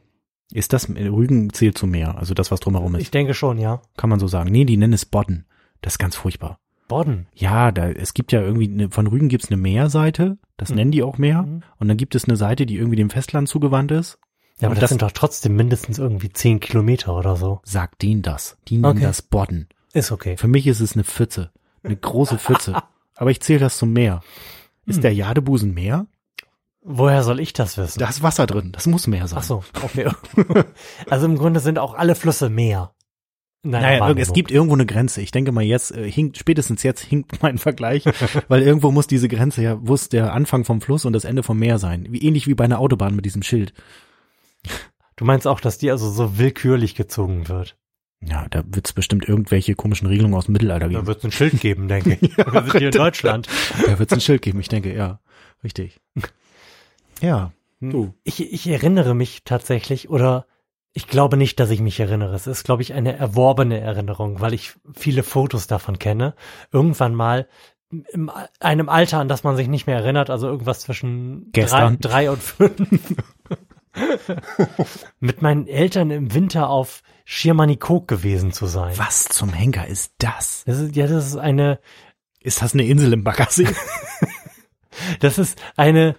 Ist 0.52 0.72
das, 0.72 0.88
Rügen 0.88 1.52
zählt 1.52 1.76
zu 1.76 1.86
Meer, 1.86 2.16
also 2.18 2.32
das, 2.34 2.50
was 2.50 2.60
drumherum 2.60 2.94
Ich 2.94 3.02
ist. 3.02 3.14
denke 3.14 3.34
schon, 3.34 3.58
ja. 3.58 3.82
Kann 3.96 4.10
man 4.10 4.20
so 4.20 4.28
sagen. 4.28 4.50
Nee, 4.52 4.64
die 4.64 4.76
nennen 4.76 4.92
es 4.92 5.04
Bodden. 5.04 5.46
Das 5.82 5.94
ist 5.94 5.98
ganz 5.98 6.14
furchtbar. 6.16 6.60
Bodden. 6.88 7.26
Ja, 7.34 7.72
da, 7.72 7.88
es 7.90 8.14
gibt 8.14 8.30
ja 8.30 8.40
irgendwie, 8.40 8.70
eine, 8.70 8.90
von 8.90 9.08
Rügen 9.08 9.28
gibt's 9.28 9.48
eine 9.50 9.56
Meerseite, 9.56 10.38
das 10.56 10.70
Mhm. 10.70 10.76
nennen 10.76 10.90
die 10.92 11.02
auch 11.02 11.18
Meer. 11.18 11.42
Mhm. 11.42 11.62
Und 11.78 11.88
dann 11.88 11.96
gibt 11.96 12.14
es 12.14 12.26
eine 12.26 12.36
Seite, 12.36 12.64
die 12.64 12.76
irgendwie 12.76 12.96
dem 12.96 13.10
Festland 13.10 13.48
zugewandt 13.48 13.90
ist. 13.90 14.18
Ja, 14.60 14.68
aber 14.68 14.76
das, 14.76 14.82
das- 14.82 14.90
sind 14.90 15.02
doch 15.02 15.10
trotzdem 15.10 15.56
mindestens 15.56 15.98
irgendwie 15.98 16.30
zehn 16.32 16.60
Kilometer 16.60 17.16
oder 17.18 17.34
so. 17.36 17.60
Sagt 17.64 18.02
denen 18.02 18.22
das. 18.22 18.56
Die 18.68 18.76
nennen 18.78 18.98
Okay. 18.98 19.02
das 19.02 19.22
Bodden. 19.22 19.68
Ist 19.92 20.12
okay. 20.12 20.36
Für 20.36 20.48
mich 20.48 20.66
ist 20.68 20.78
es 20.80 20.92
eine 20.94 21.02
Pfütze. 21.04 21.50
Eine 21.82 21.96
große 21.96 22.38
Pfütze. 22.38 22.74
Aber 23.16 23.30
ich 23.30 23.40
zähle 23.40 23.60
das 23.60 23.78
zum 23.78 23.92
Meer. 23.92 24.20
Ist 24.86 24.96
Hm. 24.96 25.02
der 25.02 25.14
Jadebusen 25.14 25.74
Meer? 25.74 26.06
Woher 26.82 27.24
soll 27.24 27.40
ich 27.40 27.52
das 27.52 27.76
wissen? 27.78 27.98
Da 27.98 28.08
ist 28.08 28.22
Wasser 28.22 28.46
drin. 28.46 28.70
Das 28.72 28.86
muss 28.86 29.08
Meer 29.08 29.26
sein. 29.26 29.40
Ach 29.40 29.42
so, 29.42 29.64
okay. 29.82 30.08
also 31.10 31.26
im 31.26 31.36
Grunde 31.36 31.58
sind 31.58 31.80
auch 31.80 31.94
alle 31.94 32.14
Flüsse 32.14 32.48
Meer. 32.48 32.92
Naja, 33.64 33.98
Wahrnehmung. 33.98 34.22
es 34.22 34.32
gibt 34.32 34.52
irgendwo 34.52 34.74
eine 34.74 34.86
Grenze. 34.86 35.20
Ich 35.20 35.32
denke 35.32 35.50
mal 35.50 35.64
jetzt, 35.64 35.90
äh, 35.90 36.08
hinkt, 36.08 36.38
spätestens 36.38 36.84
jetzt 36.84 37.00
hinkt 37.00 37.42
mein 37.42 37.58
Vergleich, 37.58 38.04
weil 38.48 38.62
irgendwo 38.62 38.92
muss 38.92 39.08
diese 39.08 39.28
Grenze 39.28 39.62
ja, 39.62 39.74
muss 39.74 40.08
der 40.08 40.32
Anfang 40.32 40.64
vom 40.64 40.80
Fluss 40.80 41.04
und 41.04 41.12
das 41.12 41.24
Ende 41.24 41.42
vom 41.42 41.58
Meer 41.58 41.78
sein. 41.78 42.06
Wie, 42.10 42.22
ähnlich 42.22 42.46
wie 42.46 42.54
bei 42.54 42.64
einer 42.64 42.78
Autobahn 42.78 43.16
mit 43.16 43.24
diesem 43.24 43.42
Schild. 43.42 43.72
Du 45.16 45.24
meinst 45.24 45.48
auch, 45.48 45.60
dass 45.60 45.78
die 45.78 45.90
also 45.90 46.08
so 46.08 46.38
willkürlich 46.38 46.94
gezogen 46.94 47.48
wird? 47.48 47.76
Ja, 48.20 48.46
da 48.50 48.62
wird's 48.66 48.92
bestimmt 48.92 49.28
irgendwelche 49.28 49.74
komischen 49.74 50.06
Regelungen 50.08 50.34
aus 50.34 50.46
dem 50.46 50.52
Mittelalter 50.52 50.86
Da 50.86 50.92
geben. 50.92 51.06
wird 51.06 51.18
es 51.18 51.24
ein 51.24 51.32
Schild 51.32 51.60
geben, 51.60 51.88
denke 51.88 52.18
ich. 52.20 52.36
Wir 52.36 52.62
sind 52.62 52.72
hier 52.78 52.86
in 52.88 52.92
Deutschland. 52.92 53.48
Da 53.86 53.98
wird's 53.98 54.12
ein 54.12 54.20
Schild 54.20 54.42
geben, 54.42 54.60
ich 54.60 54.68
denke, 54.68 54.94
ja. 54.94 55.20
Richtig. 55.62 56.00
Ja. 57.20 57.52
Du. 57.80 58.14
Ich, 58.24 58.40
ich 58.52 58.66
erinnere 58.68 59.14
mich 59.14 59.44
tatsächlich, 59.44 60.08
oder 60.08 60.46
ich 60.94 61.06
glaube 61.08 61.36
nicht, 61.36 61.60
dass 61.60 61.70
ich 61.70 61.80
mich 61.80 62.00
erinnere. 62.00 62.34
Es 62.34 62.46
ist, 62.46 62.64
glaube 62.64 62.80
ich, 62.82 62.94
eine 62.94 63.14
erworbene 63.16 63.78
Erinnerung, 63.80 64.40
weil 64.40 64.54
ich 64.54 64.72
viele 64.94 65.22
Fotos 65.22 65.66
davon 65.66 65.98
kenne. 65.98 66.34
Irgendwann 66.72 67.14
mal 67.14 67.48
in 67.90 68.30
einem 68.60 68.88
Alter, 68.88 69.20
an 69.20 69.28
das 69.28 69.44
man 69.44 69.56
sich 69.56 69.68
nicht 69.68 69.86
mehr 69.86 69.96
erinnert, 69.96 70.30
also 70.30 70.48
irgendwas 70.48 70.80
zwischen 70.80 71.52
drei, 71.52 71.96
drei 72.00 72.30
und 72.30 72.42
fünf. 72.42 73.14
mit 75.20 75.42
meinen 75.42 75.66
Eltern 75.66 76.10
im 76.10 76.34
Winter 76.34 76.68
auf 76.68 77.02
Schirmanikok 77.24 78.08
gewesen 78.08 78.52
zu 78.52 78.66
sein. 78.66 78.92
Was 78.96 79.24
zum 79.24 79.52
Henker 79.52 79.86
ist 79.86 80.14
das? 80.18 80.64
Das 80.66 80.78
ist, 80.78 80.96
ja, 80.96 81.06
das 81.06 81.26
ist 81.26 81.36
eine, 81.36 81.80
Ist 82.40 82.62
das 82.62 82.74
eine 82.74 82.84
Insel 82.84 83.12
im 83.12 83.24
Baggersee? 83.24 83.68
das 85.20 85.38
ist 85.38 85.58
eine, 85.76 86.16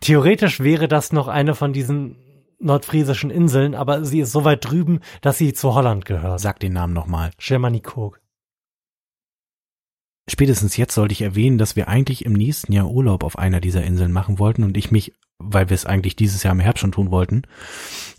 theoretisch 0.00 0.60
wäre 0.60 0.88
das 0.88 1.12
noch 1.12 1.28
eine 1.28 1.54
von 1.54 1.72
diesen 1.72 2.16
nordfriesischen 2.58 3.30
Inseln, 3.30 3.74
aber 3.74 4.04
sie 4.04 4.20
ist 4.20 4.32
so 4.32 4.44
weit 4.44 4.64
drüben, 4.64 5.00
dass 5.20 5.38
sie 5.38 5.52
zu 5.52 5.74
Holland 5.74 6.04
gehört. 6.04 6.40
Sag 6.40 6.60
den 6.60 6.72
Namen 6.72 6.94
nochmal. 6.94 7.30
Schirmanikok. 7.38 8.20
Spätestens 10.28 10.76
jetzt 10.76 10.94
sollte 10.94 11.12
ich 11.12 11.22
erwähnen, 11.22 11.58
dass 11.58 11.76
wir 11.76 11.86
eigentlich 11.86 12.24
im 12.24 12.32
nächsten 12.32 12.72
Jahr 12.72 12.90
Urlaub 12.90 13.22
auf 13.22 13.38
einer 13.38 13.60
dieser 13.60 13.84
Inseln 13.84 14.10
machen 14.10 14.38
wollten 14.38 14.64
und 14.64 14.76
ich 14.76 14.90
mich, 14.90 15.12
weil 15.48 15.68
wir 15.70 15.74
es 15.74 15.86
eigentlich 15.86 16.16
dieses 16.16 16.42
Jahr 16.42 16.52
im 16.52 16.60
Herbst 16.60 16.80
schon 16.80 16.92
tun 16.92 17.10
wollten. 17.10 17.42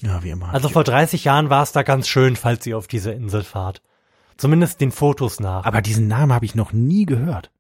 Ja, 0.02 0.24
wie 0.24 0.30
immer. 0.30 0.54
Also 0.54 0.70
vor 0.70 0.84
30 0.84 1.24
Jahren 1.24 1.50
war 1.50 1.64
es 1.64 1.72
da 1.72 1.84
ganz 1.84 2.08
schön, 2.08 2.36
falls 2.36 2.66
ihr 2.66 2.78
auf 2.78 2.88
diese 2.88 3.12
Insel 3.12 3.44
fahrt. 3.44 3.82
Zumindest 4.38 4.82
den 4.82 4.92
Fotos 4.92 5.40
nach. 5.40 5.66
aber 5.66 5.82
diesen 5.82 6.08
Namen 6.08 6.32
habe 6.34 6.46
ich 6.46 6.54
noch 6.56 6.72
nie 6.74 7.06
gehört. 7.06 7.52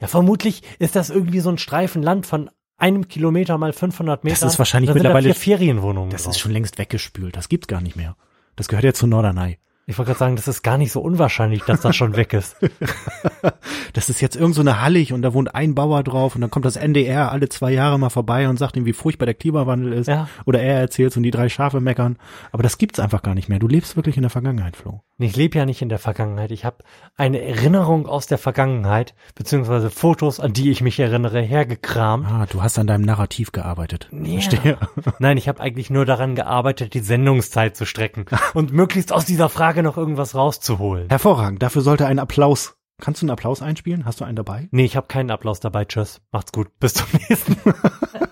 ja, 0.00 0.06
vermutlich 0.06 0.62
ist 0.78 0.94
das 0.96 1.10
irgendwie 1.10 1.40
so 1.40 1.50
ein 1.50 1.58
Streifen 1.58 2.02
Land 2.02 2.26
von 2.26 2.50
einem 2.76 3.08
Kilometer 3.08 3.58
mal 3.58 3.72
500 3.72 4.22
Meter. 4.22 4.46
ist 4.46 4.58
wahrscheinlich 4.60 4.88
da 4.88 4.92
da 4.94 4.98
mittlerweile- 4.98 5.34
vier 5.34 5.58
Ferienwohnungen. 5.58 6.10
Das 6.10 6.22
drauf. 6.22 6.34
ist 6.34 6.38
schon 6.38 6.52
längst 6.52 6.78
weggespült. 6.78 7.36
Das 7.36 7.48
gibt's 7.48 7.66
gar 7.66 7.80
nicht 7.80 7.96
mehr. 7.96 8.14
Das 8.54 8.68
gehört 8.68 8.84
ja 8.84 8.92
zu 8.92 9.08
Norderney. 9.08 9.58
Ich 9.86 9.98
wollte 9.98 10.10
gerade 10.10 10.18
sagen, 10.20 10.36
das 10.36 10.46
ist 10.46 10.62
gar 10.62 10.78
nicht 10.78 10.92
so 10.92 11.00
unwahrscheinlich, 11.00 11.62
dass 11.64 11.80
das 11.80 11.96
schon 11.96 12.14
weg 12.14 12.32
ist. 12.34 12.56
Das 13.94 14.08
ist 14.08 14.20
jetzt 14.20 14.36
irgend 14.36 14.54
so 14.54 14.60
eine 14.60 14.80
Hallig 14.80 15.12
und 15.12 15.22
da 15.22 15.34
wohnt 15.34 15.54
ein 15.54 15.74
Bauer 15.74 16.02
drauf 16.02 16.34
und 16.34 16.40
dann 16.40 16.50
kommt 16.50 16.64
das 16.64 16.76
NDR 16.76 17.32
alle 17.32 17.48
zwei 17.48 17.72
Jahre 17.72 17.98
mal 17.98 18.10
vorbei 18.10 18.48
und 18.48 18.58
sagt 18.58 18.76
ihm, 18.76 18.84
wie 18.84 18.92
furchtbar 18.92 19.26
der 19.26 19.34
Klimawandel 19.34 19.92
ist. 19.92 20.06
Ja. 20.06 20.28
Oder 20.44 20.60
er 20.60 20.78
erzählt 20.78 21.16
und 21.16 21.22
die 21.22 21.30
drei 21.30 21.48
Schafe 21.48 21.80
meckern. 21.80 22.16
Aber 22.52 22.62
das 22.62 22.78
gibt's 22.78 23.00
einfach 23.00 23.22
gar 23.22 23.34
nicht 23.34 23.48
mehr. 23.48 23.58
Du 23.58 23.66
lebst 23.66 23.96
wirklich 23.96 24.16
in 24.16 24.22
der 24.22 24.30
Vergangenheit, 24.30 24.76
Flo. 24.76 25.00
Ich 25.18 25.34
lebe 25.34 25.58
ja 25.58 25.66
nicht 25.66 25.82
in 25.82 25.88
der 25.88 25.98
Vergangenheit. 25.98 26.52
Ich 26.52 26.64
habe 26.64 26.76
eine 27.16 27.42
Erinnerung 27.42 28.06
aus 28.06 28.28
der 28.28 28.38
Vergangenheit, 28.38 29.14
beziehungsweise 29.34 29.90
Fotos, 29.90 30.38
an 30.38 30.52
die 30.52 30.70
ich 30.70 30.80
mich 30.80 31.00
erinnere, 31.00 31.40
hergekramt. 31.40 32.26
Ah, 32.26 32.46
du 32.48 32.62
hast 32.62 32.78
an 32.78 32.86
deinem 32.86 33.04
Narrativ 33.04 33.50
gearbeitet. 33.50 34.08
Ja. 34.12 34.40
Verstehe. 34.40 34.78
Nein, 35.18 35.36
ich 35.36 35.48
habe 35.48 35.60
eigentlich 35.60 35.90
nur 35.90 36.06
daran 36.06 36.36
gearbeitet, 36.36 36.94
die 36.94 37.00
Sendungszeit 37.00 37.76
zu 37.76 37.84
strecken 37.84 38.26
und 38.54 38.72
möglichst 38.72 39.12
aus 39.12 39.24
dieser 39.24 39.48
Frage 39.48 39.82
noch 39.82 39.96
irgendwas 39.96 40.36
rauszuholen. 40.36 41.08
Hervorragend. 41.08 41.62
Dafür 41.62 41.82
sollte 41.82 42.06
ein 42.06 42.20
Applaus. 42.20 42.77
Kannst 43.00 43.22
du 43.22 43.26
einen 43.26 43.30
Applaus 43.30 43.62
einspielen? 43.62 44.04
Hast 44.04 44.20
du 44.20 44.24
einen 44.24 44.36
dabei? 44.36 44.68
Nee, 44.72 44.84
ich 44.84 44.96
habe 44.96 45.06
keinen 45.06 45.30
Applaus 45.30 45.60
dabei. 45.60 45.84
Tschüss. 45.84 46.20
Macht's 46.32 46.52
gut. 46.52 46.68
Bis 46.80 46.94
zum 46.94 47.06
nächsten 47.12 47.56
Mal. 47.64 47.74